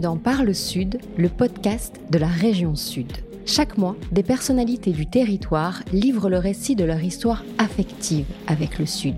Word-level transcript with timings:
Dans 0.00 0.16
Parle 0.16 0.54
Sud, 0.54 0.98
le 1.18 1.28
podcast 1.28 2.00
de 2.10 2.18
la 2.18 2.26
région 2.26 2.74
Sud. 2.74 3.12
Chaque 3.44 3.76
mois, 3.76 3.94
des 4.10 4.22
personnalités 4.22 4.92
du 4.92 5.06
territoire 5.06 5.82
livrent 5.92 6.30
le 6.30 6.38
récit 6.38 6.74
de 6.74 6.84
leur 6.84 7.02
histoire 7.02 7.44
affective 7.58 8.24
avec 8.46 8.78
le 8.78 8.86
Sud. 8.86 9.16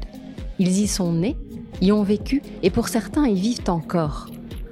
Ils 0.59 0.81
y 0.81 0.89
sont 0.89 1.13
nés, 1.13 1.37
y 1.81 1.93
ont 1.93 2.03
vécu 2.03 2.43
et 2.63 2.71
pour 2.71 2.89
certains 2.89 3.27
y 3.29 3.35
vivent 3.35 3.69
encore. 3.69 4.29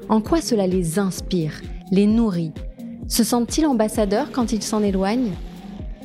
En 0.08 0.20
quoi 0.20 0.40
cela 0.40 0.66
les 0.66 0.98
inspire, 0.98 1.60
les 1.92 2.06
nourrit? 2.06 2.52
Se 3.06 3.22
sentent-ils 3.22 3.66
ambassadeurs 3.66 4.32
quand 4.32 4.52
ils 4.52 4.62
s'en 4.62 4.82
éloignent? 4.82 5.32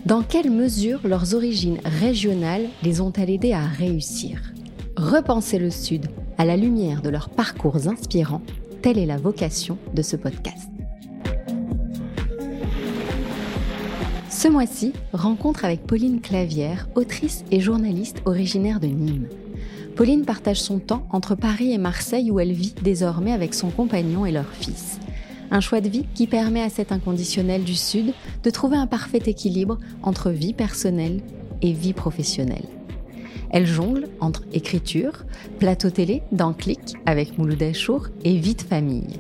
Dans 0.06 0.22
quelle 0.22 0.52
mesure 0.52 1.00
leurs 1.06 1.34
origines 1.34 1.80
régionales 1.84 2.68
les 2.84 3.02
ont-elles 3.02 3.32
aidés 3.32 3.54
à 3.54 3.66
réussir? 3.66 4.54
Repenser 4.96 5.58
le 5.58 5.72
Sud 5.72 6.06
à 6.38 6.46
la 6.46 6.56
lumière 6.56 7.02
de 7.02 7.10
leurs 7.10 7.30
parcours 7.30 7.88
inspirants 7.88 8.42
Telle 8.88 9.00
est 9.00 9.06
la 9.06 9.18
vocation 9.18 9.78
de 9.94 10.02
ce 10.02 10.16
podcast. 10.16 10.70
Ce 14.30 14.48
mois-ci, 14.48 14.94
rencontre 15.12 15.66
avec 15.66 15.86
Pauline 15.86 16.22
Clavière, 16.22 16.88
autrice 16.96 17.44
et 17.52 17.60
journaliste 17.60 18.22
originaire 18.24 18.80
de 18.80 18.88
Nîmes. 18.88 19.28
Pauline 19.98 20.24
partage 20.24 20.62
son 20.62 20.80
temps 20.80 21.06
entre 21.10 21.36
Paris 21.36 21.74
et 21.74 21.78
Marseille 21.78 22.32
où 22.32 22.40
elle 22.40 22.54
vit 22.54 22.76
désormais 22.82 23.34
avec 23.34 23.56
son 23.56 23.72
compagnon 23.72 24.26
et 24.26 24.32
leur 24.32 24.48
fils. 24.54 25.00
Un 25.52 25.60
choix 25.60 25.82
de 25.82 25.90
vie 25.90 26.06
qui 26.14 26.26
permet 26.26 26.62
à 26.62 26.70
cet 26.70 26.94
inconditionnel 26.94 27.66
du 27.66 27.76
Sud 27.76 28.14
de 28.42 28.50
trouver 28.50 28.78
un 28.78 28.88
parfait 28.88 29.22
équilibre 29.26 29.80
entre 30.02 30.32
vie 30.32 30.54
personnelle 30.54 31.20
et 31.62 31.74
vie 31.74 31.92
professionnelle. 31.92 32.70
Elle 33.50 33.66
jongle 33.66 34.08
entre 34.20 34.44
écriture, 34.54 35.26
plateau 35.60 35.90
télé 35.90 36.22
dans 36.32 36.54
Clic 36.54 36.96
avec 37.06 37.38
Mouloud 37.38 37.62
Achour 37.64 38.08
et 38.24 38.38
vie 38.38 38.56
de 38.56 38.62
famille. 38.62 39.20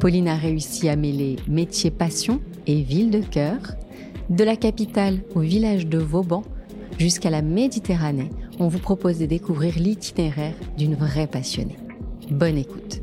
Pauline 0.00 0.28
a 0.28 0.36
réussi 0.36 0.88
à 0.88 0.96
mêler 0.96 1.36
métier 1.48 1.90
passion 1.90 2.40
et 2.66 2.82
ville 2.82 3.10
de 3.10 3.20
cœur, 3.20 3.58
de 4.30 4.44
la 4.44 4.56
capitale 4.56 5.20
au 5.34 5.40
village 5.40 5.86
de 5.86 5.98
Vauban 5.98 6.42
jusqu'à 6.98 7.30
la 7.30 7.42
Méditerranée. 7.42 8.30
On 8.58 8.68
vous 8.68 8.78
propose 8.78 9.18
de 9.18 9.26
découvrir 9.26 9.74
l'itinéraire 9.78 10.54
d'une 10.76 10.94
vraie 10.94 11.26
passionnée. 11.26 11.78
Bonne 12.30 12.58
écoute. 12.58 13.00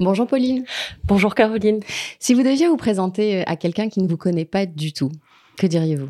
Bonjour 0.00 0.26
Pauline. 0.26 0.64
Bonjour 1.04 1.34
Caroline. 1.34 1.80
Si 2.20 2.32
vous 2.32 2.44
deviez 2.44 2.68
vous 2.68 2.76
présenter 2.76 3.40
euh, 3.40 3.42
à 3.46 3.56
quelqu'un 3.56 3.88
qui 3.88 4.00
ne 4.00 4.08
vous 4.08 4.16
connaît 4.16 4.44
pas 4.44 4.66
du 4.66 4.92
tout, 4.92 5.10
que 5.58 5.66
diriez-vous? 5.66 6.08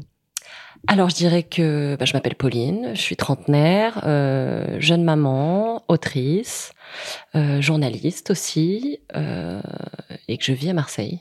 Alors 0.87 1.09
je 1.09 1.15
dirais 1.15 1.45
que 1.45 1.97
bah, 1.99 2.05
je 2.05 2.13
m'appelle 2.13 2.35
Pauline, 2.35 2.91
je 2.93 3.01
suis 3.01 3.17
trentenaire, 3.17 4.03
euh, 4.05 4.77
jeune 4.81 5.03
maman, 5.03 5.83
autrice, 5.89 6.73
euh, 7.35 7.63
journaliste 7.63 8.31
aussi, 8.31 8.99
et 10.29 10.39
que 10.39 10.45
je 10.45 10.53
vis 10.53 10.71
à 10.71 10.75
Marseille. 10.75 11.21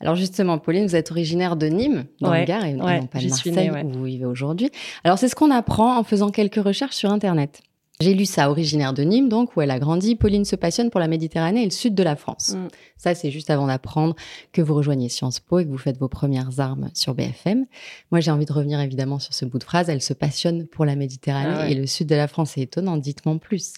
Alors 0.00 0.14
justement, 0.14 0.58
Pauline, 0.58 0.86
vous 0.86 0.96
êtes 0.96 1.10
originaire 1.10 1.56
de 1.56 1.66
Nîmes, 1.66 2.04
dans 2.20 2.32
le 2.32 2.44
Gard, 2.44 2.64
et 2.64 2.72
non 2.72 2.84
pas 2.84 3.18
de 3.18 3.28
Marseille, 3.28 3.70
où 3.84 3.90
vous 3.90 4.04
vivez 4.04 4.24
aujourd'hui. 4.24 4.70
Alors 5.04 5.18
c'est 5.18 5.28
ce 5.28 5.34
qu'on 5.34 5.50
apprend 5.50 5.98
en 5.98 6.04
faisant 6.04 6.30
quelques 6.30 6.62
recherches 6.62 6.96
sur 6.96 7.10
Internet. 7.10 7.60
J'ai 8.00 8.14
lu 8.14 8.26
ça, 8.26 8.48
originaire 8.48 8.92
de 8.92 9.02
Nîmes, 9.02 9.28
donc, 9.28 9.56
où 9.56 9.60
elle 9.60 9.72
a 9.72 9.80
grandi. 9.80 10.14
Pauline 10.14 10.44
se 10.44 10.54
passionne 10.54 10.88
pour 10.88 11.00
la 11.00 11.08
Méditerranée 11.08 11.62
et 11.62 11.64
le 11.64 11.72
sud 11.72 11.96
de 11.96 12.04
la 12.04 12.14
France. 12.14 12.54
Mm. 12.54 12.68
Ça, 12.96 13.16
c'est 13.16 13.32
juste 13.32 13.50
avant 13.50 13.66
d'apprendre 13.66 14.14
que 14.52 14.62
vous 14.62 14.72
rejoignez 14.74 15.08
Sciences 15.08 15.40
Po 15.40 15.58
et 15.58 15.64
que 15.64 15.70
vous 15.70 15.78
faites 15.78 15.98
vos 15.98 16.06
premières 16.06 16.60
armes 16.60 16.90
sur 16.94 17.14
BFM. 17.14 17.66
Moi, 18.12 18.20
j'ai 18.20 18.30
envie 18.30 18.46
de 18.46 18.52
revenir 18.52 18.78
évidemment 18.78 19.18
sur 19.18 19.34
ce 19.34 19.44
bout 19.44 19.58
de 19.58 19.64
phrase. 19.64 19.88
Elle 19.88 20.00
se 20.00 20.12
passionne 20.12 20.68
pour 20.68 20.84
la 20.84 20.94
Méditerranée 20.94 21.56
ah 21.58 21.68
et 21.68 21.74
le 21.74 21.88
sud 21.88 22.06
de 22.06 22.14
la 22.14 22.28
France. 22.28 22.52
C'est 22.54 22.60
étonnant. 22.60 22.98
Dites-moi 22.98 23.36
plus. 23.40 23.72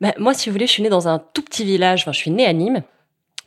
Bah, 0.00 0.14
moi, 0.16 0.32
si 0.32 0.48
vous 0.48 0.52
voulez, 0.52 0.68
je 0.68 0.72
suis 0.72 0.84
née 0.84 0.88
dans 0.88 1.08
un 1.08 1.18
tout 1.18 1.42
petit 1.42 1.64
village. 1.64 2.02
Enfin, 2.02 2.12
je 2.12 2.18
suis 2.18 2.30
née 2.30 2.46
à 2.46 2.52
Nîmes. 2.52 2.84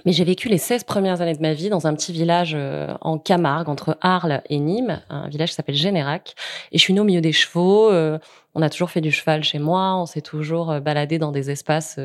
Mais 0.06 0.12
j'ai 0.12 0.24
vécu 0.24 0.50
les 0.50 0.58
16 0.58 0.84
premières 0.84 1.22
années 1.22 1.36
de 1.36 1.42
ma 1.42 1.54
vie 1.54 1.70
dans 1.70 1.88
un 1.88 1.94
petit 1.94 2.12
village 2.12 2.54
euh, 2.56 2.94
en 3.02 3.18
Camargue, 3.18 3.70
entre 3.70 3.98
Arles 4.02 4.42
et 4.50 4.60
Nîmes, 4.60 5.02
un 5.10 5.30
village 5.30 5.50
qui 5.50 5.56
s'appelle 5.56 5.76
Générac. 5.76 6.36
Et 6.72 6.78
je 6.78 6.84
suis 6.84 6.94
née 6.94 7.00
au 7.00 7.06
milieu 7.06 7.22
des 7.22 7.32
chevaux. 7.32 7.90
Euh, 7.90 8.20
on 8.54 8.62
a 8.62 8.70
toujours 8.70 8.90
fait 8.90 9.02
du 9.02 9.12
cheval 9.12 9.44
chez 9.44 9.60
moi, 9.60 9.96
on 9.96 10.06
s'est 10.06 10.22
toujours 10.22 10.72
euh, 10.72 10.80
baladé 10.80 11.20
dans 11.20 11.32
des 11.32 11.50
espaces 11.52 12.00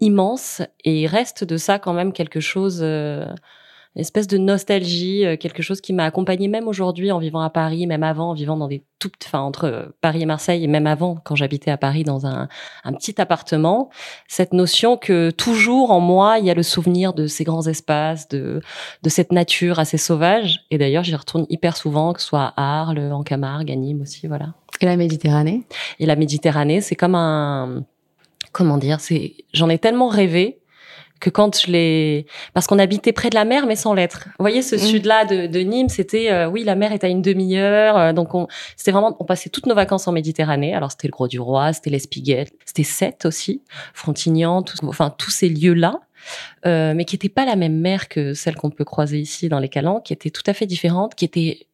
immenses. 0.00 0.62
Et 0.84 1.02
il 1.02 1.06
reste 1.06 1.44
de 1.44 1.56
ça 1.56 1.78
quand 1.78 1.94
même 1.94 2.12
quelque 2.12 2.40
chose 2.40 2.84
une 3.96 4.00
espèce 4.00 4.26
de 4.26 4.38
nostalgie, 4.38 5.24
euh, 5.24 5.36
quelque 5.36 5.62
chose 5.62 5.80
qui 5.80 5.92
m'a 5.92 6.04
accompagnée 6.04 6.48
même 6.48 6.66
aujourd'hui 6.66 7.12
en 7.12 7.18
vivant 7.18 7.42
à 7.42 7.50
Paris, 7.50 7.86
même 7.86 8.02
avant 8.02 8.30
en 8.30 8.34
vivant 8.34 8.56
dans 8.56 8.66
des 8.66 8.84
toutes, 8.98 9.22
enfin 9.24 9.40
entre 9.40 9.64
euh, 9.64 9.86
Paris 10.00 10.22
et 10.22 10.26
Marseille 10.26 10.64
et 10.64 10.66
même 10.66 10.86
avant 10.86 11.16
quand 11.24 11.36
j'habitais 11.36 11.70
à 11.70 11.76
Paris 11.76 12.02
dans 12.02 12.26
un, 12.26 12.48
un 12.82 12.92
petit 12.92 13.20
appartement, 13.20 13.90
cette 14.26 14.52
notion 14.52 14.96
que 14.96 15.30
toujours 15.30 15.92
en 15.92 16.00
moi 16.00 16.38
il 16.38 16.46
y 16.46 16.50
a 16.50 16.54
le 16.54 16.62
souvenir 16.62 17.12
de 17.12 17.26
ces 17.26 17.44
grands 17.44 17.66
espaces, 17.66 18.28
de 18.28 18.60
de 19.02 19.08
cette 19.08 19.30
nature 19.30 19.78
assez 19.78 19.98
sauvage. 19.98 20.64
Et 20.70 20.78
d'ailleurs 20.78 21.04
j'y 21.04 21.14
retourne 21.14 21.46
hyper 21.48 21.76
souvent, 21.76 22.12
que 22.12 22.20
ce 22.20 22.26
soit 22.26 22.52
à 22.56 22.80
Arles, 22.80 23.12
en 23.12 23.22
Camargue, 23.22 23.70
à 23.70 23.76
Nîmes 23.76 24.02
aussi, 24.02 24.26
voilà. 24.26 24.54
Et 24.80 24.86
la 24.86 24.96
Méditerranée? 24.96 25.62
Et 26.00 26.06
la 26.06 26.16
Méditerranée, 26.16 26.80
c'est 26.80 26.96
comme 26.96 27.14
un 27.14 27.84
comment 28.50 28.78
dire, 28.78 29.00
c'est 29.00 29.34
j'en 29.52 29.68
ai 29.68 29.78
tellement 29.78 30.08
rêvé 30.08 30.60
que 31.20 31.30
quand 31.30 31.58
je 31.58 31.70
l'ai, 31.70 32.26
parce 32.52 32.66
qu'on 32.66 32.78
habitait 32.78 33.12
près 33.12 33.30
de 33.30 33.34
la 33.34 33.44
mer 33.44 33.66
mais 33.66 33.76
sans 33.76 33.94
l'être. 33.94 34.24
Vous 34.38 34.42
voyez 34.42 34.62
ce 34.62 34.76
mm. 34.76 34.78
sud-là 34.78 35.24
de, 35.24 35.46
de, 35.46 35.60
Nîmes, 35.60 35.88
c'était 35.88 36.30
euh, 36.30 36.48
oui 36.48 36.64
la 36.64 36.74
mer 36.74 36.92
est 36.92 37.04
à 37.04 37.08
une 37.08 37.22
demi-heure, 37.22 37.96
euh, 37.96 38.12
donc 38.12 38.34
on, 38.34 38.46
c'était 38.76 38.90
vraiment, 38.90 39.16
on 39.18 39.24
passait 39.24 39.50
toutes 39.50 39.66
nos 39.66 39.74
vacances 39.74 40.06
en 40.08 40.12
Méditerranée. 40.12 40.74
Alors 40.74 40.90
c'était 40.90 41.08
le 41.08 41.12
Gros 41.12 41.28
du 41.28 41.40
Roi, 41.40 41.72
c'était 41.72 41.90
l'Espiguette, 41.90 42.52
c'était 42.64 42.82
Sète 42.82 43.24
aussi, 43.24 43.62
Frontignan, 43.94 44.62
tout, 44.62 44.76
enfin 44.86 45.14
tous 45.16 45.30
ces 45.30 45.48
lieux-là. 45.48 46.00
Euh, 46.64 46.94
mais 46.94 47.04
qui 47.04 47.14
n'étaient 47.14 47.28
pas 47.28 47.44
la 47.44 47.54
même 47.54 47.78
mer 47.78 48.08
que 48.08 48.32
celle 48.32 48.56
qu'on 48.56 48.70
peut 48.70 48.86
croiser 48.86 49.18
ici 49.18 49.50
dans 49.50 49.58
les 49.58 49.68
Calanques, 49.68 50.04
qui 50.04 50.14
étaient 50.14 50.30
tout 50.30 50.42
à 50.46 50.54
fait 50.54 50.64
différentes, 50.64 51.14
qui 51.14 51.26
étaient 51.26 51.66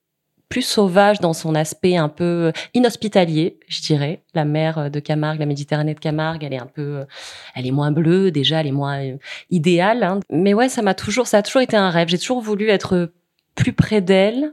plus 0.50 0.62
sauvage 0.62 1.20
dans 1.20 1.32
son 1.32 1.54
aspect 1.54 1.96
un 1.96 2.08
peu 2.08 2.52
inhospitalier, 2.74 3.58
je 3.68 3.80
dirais. 3.80 4.22
La 4.34 4.44
mer 4.44 4.90
de 4.90 5.00
Camargue, 5.00 5.38
la 5.38 5.46
Méditerranée 5.46 5.94
de 5.94 6.00
Camargue, 6.00 6.42
elle 6.42 6.52
est 6.52 6.60
un 6.60 6.66
peu, 6.66 7.06
elle 7.54 7.66
est 7.66 7.70
moins 7.70 7.92
bleue 7.92 8.32
déjà, 8.32 8.60
elle 8.60 8.66
est 8.66 8.72
moins 8.72 9.00
euh, 9.00 9.16
idéale. 9.50 10.02
Hein. 10.02 10.20
Mais 10.28 10.52
ouais, 10.52 10.68
ça 10.68 10.82
m'a 10.82 10.94
toujours, 10.94 11.28
ça 11.28 11.38
a 11.38 11.42
toujours 11.42 11.62
été 11.62 11.76
un 11.76 11.88
rêve. 11.88 12.08
J'ai 12.08 12.18
toujours 12.18 12.40
voulu 12.40 12.68
être 12.68 13.12
plus 13.54 13.72
près 13.72 14.00
d'elle. 14.00 14.52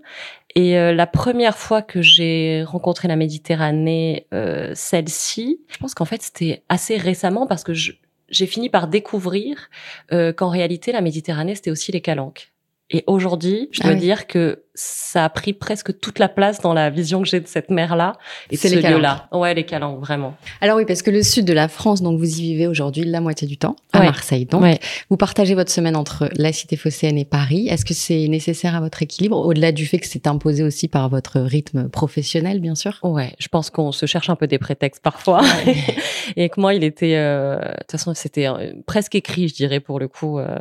Et 0.54 0.78
euh, 0.78 0.94
la 0.94 1.08
première 1.08 1.58
fois 1.58 1.82
que 1.82 2.04
j'ai 2.04 2.64
rencontré 2.64 3.08
la 3.08 3.16
Méditerranée, 3.16 4.28
euh, 4.36 4.74
celle-ci, 4.76 5.62
je 5.68 5.78
pense 5.78 5.96
qu'en 5.96 6.06
fait 6.06 6.22
c'était 6.22 6.64
assez 6.70 6.98
récemment 6.98 7.48
parce 7.48 7.64
que 7.64 7.74
j'ai 7.74 8.46
fini 8.46 8.70
par 8.70 8.88
découvrir 8.88 9.70
qu'en 10.10 10.50
réalité 10.50 10.92
la 10.92 11.02
Méditerranée 11.02 11.56
c'était 11.56 11.72
aussi 11.72 11.92
les 11.92 12.02
calanques. 12.02 12.52
Et 12.90 13.04
aujourd'hui, 13.06 13.68
je 13.72 13.82
dois 13.82 13.92
ah 13.92 13.96
dire 13.96 14.28
que 14.28 14.64
ça 14.74 15.26
a 15.26 15.30
pris 15.30 15.52
presque 15.52 16.00
toute 16.00 16.20
la 16.20 16.30
place 16.30 16.62
dans 16.62 16.74
la 16.74 16.90
vision 16.90 17.22
que 17.22 17.28
j'ai 17.28 17.42
de 17.42 17.48
cette 17.48 17.70
mer-là 17.70 18.14
et 18.50 18.56
de 18.56 18.62
ce 18.62 18.76
lieu-là. 18.76 19.28
Ouais, 19.34 19.54
les 19.54 19.66
Calanques, 19.66 20.00
vraiment. 20.00 20.38
Alors 20.62 20.78
oui, 20.78 20.86
parce 20.86 21.02
que 21.02 21.12
le 21.12 21.24
sud 21.24 21.46
de 21.46 21.52
la 21.52 21.68
France, 21.68 22.02
donc 22.02 22.18
vous 22.18 22.40
y 22.40 22.44
vivez 22.44 22.68
aujourd'hui 22.68 23.04
la 23.04 23.20
moitié 23.20 23.48
du 23.48 23.58
temps, 23.58 23.76
à 23.92 24.04
Marseille. 24.04 24.46
Donc, 24.46 24.64
vous 25.10 25.18
partagez 25.18 25.56
votre 25.56 25.72
semaine 25.72 25.96
entre 25.96 26.30
la 26.36 26.54
cité 26.54 26.78
phocéenne 26.78 27.18
et 27.18 27.26
Paris. 27.26 27.68
Est-ce 27.68 27.84
que 27.84 27.94
c'est 27.94 28.28
nécessaire 28.28 28.76
à 28.76 28.80
votre 28.80 29.02
équilibre, 29.02 29.38
au-delà 29.38 29.72
du 29.72 29.86
fait 29.86 30.00
que 30.00 30.08
c'est 30.08 30.28
imposé 30.28 30.64
aussi 30.64 30.88
par 30.88 31.10
votre 31.10 31.42
rythme 31.42 31.90
professionnel, 31.90 32.62
bien 32.62 32.76
sûr? 32.76 33.00
Ouais, 33.04 33.34
je 33.40 33.48
pense 33.50 33.70
qu'on 33.70 33.92
se 33.92 34.06
cherche 34.06 34.30
un 34.30 34.36
peu 34.36 34.48
des 34.48 34.60
prétextes 34.60 35.02
parfois. 35.04 35.42
et 36.38 36.50
que 36.50 36.62
moi, 36.62 36.74
il 36.74 36.84
était, 36.86 37.16
euh, 37.16 37.58
de 37.58 37.78
toute 37.80 37.92
façon, 37.92 38.14
c'était 38.14 38.48
euh, 38.48 38.74
presque 38.86 39.16
écrit, 39.16 39.48
je 39.50 39.56
dirais, 39.56 39.80
pour 39.80 40.00
le 40.00 40.08
coup, 40.08 40.40
euh, 40.40 40.58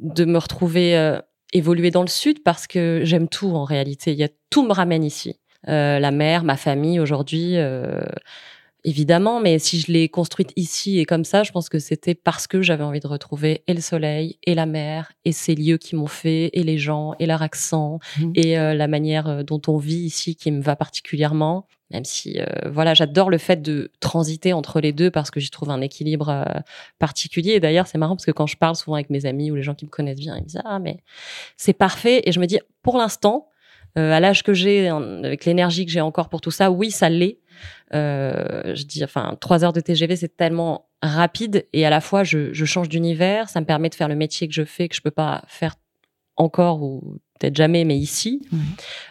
de 0.00 0.24
me 0.24 0.38
retrouver 0.38 1.20
évoluer 1.52 1.90
dans 1.90 2.02
le 2.02 2.08
sud 2.08 2.42
parce 2.42 2.66
que 2.66 3.00
j'aime 3.04 3.28
tout 3.28 3.50
en 3.50 3.64
réalité. 3.64 4.12
Il 4.12 4.18
y 4.18 4.24
a 4.24 4.28
tout 4.50 4.66
me 4.66 4.72
ramène 4.72 5.04
ici. 5.04 5.38
Euh, 5.68 5.98
la 5.98 6.10
mer, 6.10 6.44
ma 6.44 6.56
famille 6.56 6.98
aujourd'hui, 6.98 7.56
euh, 7.56 8.00
évidemment. 8.84 9.40
Mais 9.40 9.58
si 9.58 9.80
je 9.80 9.92
l'ai 9.92 10.08
construite 10.08 10.52
ici 10.56 10.98
et 10.98 11.04
comme 11.04 11.24
ça, 11.24 11.42
je 11.42 11.52
pense 11.52 11.68
que 11.68 11.78
c'était 11.78 12.14
parce 12.14 12.46
que 12.46 12.62
j'avais 12.62 12.84
envie 12.84 13.00
de 13.00 13.06
retrouver 13.06 13.62
et 13.66 13.74
le 13.74 13.80
soleil 13.80 14.38
et 14.44 14.54
la 14.54 14.66
mer 14.66 15.12
et 15.24 15.32
ces 15.32 15.54
lieux 15.54 15.78
qui 15.78 15.96
m'ont 15.96 16.06
fait 16.06 16.50
et 16.52 16.62
les 16.62 16.78
gens 16.78 17.14
et 17.18 17.26
leur 17.26 17.42
accent 17.42 17.98
mmh. 18.18 18.32
et 18.34 18.58
euh, 18.58 18.74
la 18.74 18.88
manière 18.88 19.28
euh, 19.28 19.42
dont 19.42 19.60
on 19.68 19.78
vit 19.78 20.02
ici 20.02 20.36
qui 20.36 20.50
me 20.50 20.62
va 20.62 20.76
particulièrement. 20.76 21.66
Même 21.92 22.04
si, 22.04 22.40
euh, 22.40 22.44
voilà, 22.70 22.94
j'adore 22.94 23.30
le 23.30 23.38
fait 23.38 23.60
de 23.60 23.90
transiter 24.00 24.52
entre 24.52 24.80
les 24.80 24.92
deux 24.92 25.10
parce 25.10 25.30
que 25.30 25.40
j'y 25.40 25.50
trouve 25.50 25.70
un 25.70 25.80
équilibre 25.80 26.44
particulier. 26.98 27.52
Et 27.52 27.60
d'ailleurs, 27.60 27.86
c'est 27.86 27.98
marrant 27.98 28.16
parce 28.16 28.26
que 28.26 28.30
quand 28.30 28.46
je 28.46 28.56
parle 28.56 28.76
souvent 28.76 28.94
avec 28.94 29.10
mes 29.10 29.26
amis 29.26 29.50
ou 29.50 29.54
les 29.54 29.62
gens 29.62 29.74
qui 29.74 29.84
me 29.84 29.90
connaissent 29.90 30.20
bien, 30.20 30.36
ils 30.36 30.42
me 30.42 30.46
disent 30.46 30.62
ah 30.64 30.78
mais 30.78 30.98
c'est 31.56 31.72
parfait. 31.72 32.22
Et 32.24 32.32
je 32.32 32.40
me 32.40 32.46
dis 32.46 32.58
pour 32.82 32.96
l'instant, 32.96 33.48
à 33.94 34.20
l'âge 34.20 34.42
que 34.42 34.54
j'ai, 34.54 34.88
avec 34.88 35.44
l'énergie 35.44 35.84
que 35.84 35.92
j'ai 35.92 36.00
encore 36.00 36.28
pour 36.30 36.40
tout 36.40 36.50
ça, 36.50 36.70
oui, 36.70 36.90
ça 36.90 37.08
l'est. 37.10 37.38
Euh, 37.94 38.74
je 38.74 38.84
dis, 38.84 39.04
enfin, 39.04 39.36
trois 39.40 39.64
heures 39.64 39.72
de 39.72 39.80
TGV, 39.80 40.16
c'est 40.16 40.36
tellement 40.36 40.88
rapide 41.02 41.66
et 41.72 41.84
à 41.84 41.90
la 41.90 42.00
fois, 42.00 42.24
je, 42.24 42.52
je 42.52 42.64
change 42.64 42.88
d'univers. 42.88 43.48
Ça 43.48 43.60
me 43.60 43.66
permet 43.66 43.88
de 43.88 43.94
faire 43.94 44.08
le 44.08 44.14
métier 44.14 44.48
que 44.48 44.54
je 44.54 44.64
fais, 44.64 44.88
que 44.88 44.94
je 44.94 45.02
peux 45.02 45.10
pas 45.10 45.42
faire 45.46 45.74
encore 46.42 46.82
ou 46.82 47.18
peut-être 47.38 47.56
jamais, 47.56 47.84
mais 47.84 47.96
ici, 47.96 48.42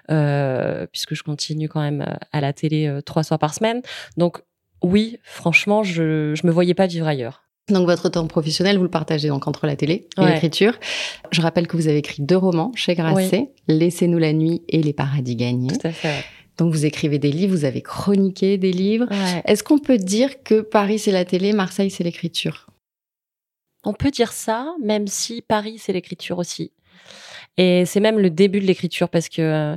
euh, 0.10 0.86
puisque 0.92 1.16
je 1.16 1.24
continue 1.24 1.68
quand 1.68 1.82
même 1.82 2.06
à 2.32 2.42
la 2.42 2.54
télé 2.54 2.88
euh, 2.88 3.02
trois 3.02 3.24
soirs 3.24 3.40
par 3.40 3.54
semaine. 3.54 3.82
Donc, 4.18 4.42
oui, 4.84 5.18
franchement, 5.24 5.84
je 5.84 6.34
je 6.36 6.48
me 6.48 6.52
voyais 6.52 6.74
pas 6.74 6.88
vivre 6.88 7.08
ailleurs. 7.08 7.44
Donc 7.70 7.86
votre 7.86 8.10
temps 8.10 8.28
professionnel, 8.28 8.78
vous 8.78 8.84
le 8.84 8.90
partagez 8.90 9.28
donc 9.28 9.48
entre 9.48 9.66
la 9.66 9.76
télé 9.76 10.08
et 10.18 10.26
l'écriture. 10.26 10.74
Je 11.32 11.42
rappelle 11.42 11.68
que 11.68 11.78
vous 11.78 11.88
avez 11.88 11.98
écrit 11.98 12.22
deux 12.22 12.38
romans 12.38 12.72
chez 12.76 12.96
Grasset, 12.96 13.52
Laissez-nous 13.68 14.18
la 14.18 14.34
nuit 14.34 14.64
et 14.68 14.82
Les 14.82 14.94
paradis 14.94 15.36
gagnés. 15.36 15.70
Tout 15.70 15.88
à 15.88 15.92
fait. 15.92 16.26
Donc 16.58 16.74
vous 16.74 16.86
écrivez 16.86 17.18
des 17.18 17.32
livres, 17.32 17.56
vous 17.56 17.66
avez 17.66 17.82
chroniqué 17.82 18.58
des 18.58 18.72
livres. 18.72 19.08
Est-ce 19.46 19.64
qu'on 19.64 19.80
peut 19.80 19.98
dire 19.98 20.44
que 20.44 20.62
Paris 20.62 21.00
c'est 21.00 21.12
la 21.12 21.26
télé, 21.26 21.54
Marseille 21.54 21.90
c'est 21.90 22.04
l'écriture? 22.04 22.68
On 23.84 23.94
peut 23.94 24.12
dire 24.12 24.32
ça, 24.32 24.76
même 24.84 25.08
si 25.08 25.42
Paris 25.42 25.78
c'est 25.80 25.94
l'écriture 25.94 26.38
aussi. 26.38 26.72
Et 27.58 27.86
c'est 27.86 28.00
même 28.00 28.20
le 28.20 28.30
début 28.30 28.60
de 28.60 28.66
l'écriture 28.66 29.10
parce 29.10 29.30
que 29.30 29.42
euh, 29.42 29.76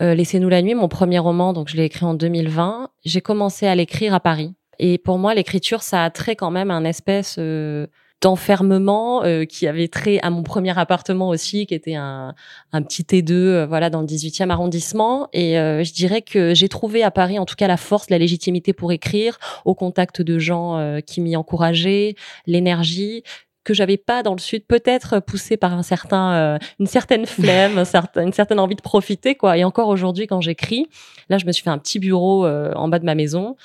euh, 0.00 0.14
Laissez-nous 0.14 0.48
la 0.48 0.62
nuit, 0.62 0.74
mon 0.74 0.88
premier 0.88 1.18
roman, 1.18 1.52
donc 1.52 1.68
je 1.68 1.76
l'ai 1.76 1.84
écrit 1.84 2.06
en 2.06 2.14
2020, 2.14 2.88
j'ai 3.04 3.20
commencé 3.20 3.66
à 3.66 3.74
l'écrire 3.74 4.14
à 4.14 4.20
Paris. 4.20 4.54
Et 4.78 4.98
pour 4.98 5.18
moi, 5.18 5.34
l'écriture, 5.34 5.82
ça 5.82 6.04
a 6.04 6.10
trait 6.10 6.34
quand 6.34 6.50
même 6.50 6.70
à 6.70 6.74
un 6.74 6.84
espèce 6.84 7.36
euh, 7.38 7.86
d'enfermement 8.22 9.22
euh, 9.22 9.44
qui 9.44 9.66
avait 9.66 9.88
trait 9.88 10.18
à 10.22 10.30
mon 10.30 10.42
premier 10.42 10.76
appartement 10.76 11.28
aussi, 11.28 11.66
qui 11.66 11.74
était 11.74 11.94
un, 11.94 12.34
un 12.72 12.82
petit 12.82 13.02
T2, 13.02 13.32
euh, 13.32 13.66
voilà, 13.66 13.90
dans 13.90 14.00
le 14.00 14.06
18e 14.06 14.48
arrondissement. 14.48 15.28
Et 15.34 15.54
je 15.54 15.92
dirais 15.92 16.22
que 16.22 16.54
j'ai 16.54 16.68
trouvé 16.68 17.02
à 17.02 17.10
Paris, 17.10 17.38
en 17.38 17.44
tout 17.44 17.54
cas, 17.54 17.68
la 17.68 17.76
force, 17.76 18.08
la 18.08 18.18
légitimité 18.18 18.72
pour 18.72 18.92
écrire, 18.92 19.38
au 19.64 19.74
contact 19.74 20.22
de 20.22 20.38
gens 20.38 21.00
qui 21.06 21.20
m'y 21.20 21.36
encourageaient, 21.36 22.14
l'énergie 22.46 23.22
que 23.64 23.74
j'avais 23.74 23.96
pas 23.96 24.22
dans 24.22 24.34
le 24.34 24.40
sud, 24.40 24.64
peut-être 24.66 25.20
poussé 25.20 25.56
par 25.56 25.72
un 25.74 25.82
certain, 25.82 26.32
euh, 26.34 26.58
une 26.80 26.86
certaine 26.86 27.26
flemme, 27.26 27.82
une 28.16 28.32
certaine 28.32 28.58
envie 28.58 28.74
de 28.74 28.82
profiter, 28.82 29.34
quoi. 29.34 29.56
Et 29.56 29.64
encore 29.64 29.88
aujourd'hui, 29.88 30.26
quand 30.26 30.40
j'écris, 30.40 30.88
là, 31.28 31.38
je 31.38 31.46
me 31.46 31.52
suis 31.52 31.62
fait 31.62 31.70
un 31.70 31.78
petit 31.78 31.98
bureau 31.98 32.44
euh, 32.46 32.72
en 32.74 32.88
bas 32.88 32.98
de 32.98 33.04
ma 33.04 33.14
maison 33.14 33.56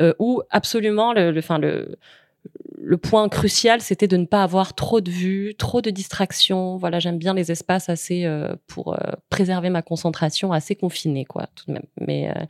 euh, 0.00 0.14
où 0.18 0.42
absolument, 0.50 1.12
le, 1.12 1.30
le, 1.30 1.40
le, 1.58 1.98
le 2.84 2.96
point 2.98 3.28
crucial, 3.28 3.80
c'était 3.80 4.08
de 4.08 4.16
ne 4.16 4.26
pas 4.26 4.42
avoir 4.42 4.74
trop 4.74 5.00
de 5.00 5.10
vues, 5.10 5.54
trop 5.56 5.80
de 5.80 5.90
distractions. 5.90 6.76
Voilà, 6.78 6.98
j'aime 6.98 7.16
bien 7.16 7.32
les 7.32 7.52
espaces 7.52 7.88
assez 7.88 8.24
euh, 8.24 8.54
pour 8.66 8.94
euh, 8.94 9.12
préserver 9.30 9.70
ma 9.70 9.82
concentration, 9.82 10.52
assez 10.52 10.74
confinée, 10.74 11.24
quoi, 11.24 11.46
tout 11.54 11.64
de 11.68 11.74
même. 11.74 11.84
Mais 12.00 12.30
euh, 12.30 12.44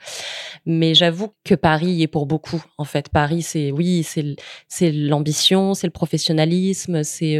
mais 0.64 0.94
j'avoue 0.94 1.34
que 1.44 1.54
Paris 1.54 2.02
est 2.02 2.06
pour 2.06 2.24
beaucoup. 2.24 2.62
En 2.78 2.84
fait, 2.84 3.10
Paris, 3.10 3.42
c'est 3.42 3.70
oui, 3.72 4.02
c'est 4.04 4.36
c'est 4.68 4.90
l'ambition, 4.90 5.74
c'est 5.74 5.86
le 5.86 5.92
professionnalisme, 5.92 7.02
c'est 7.02 7.38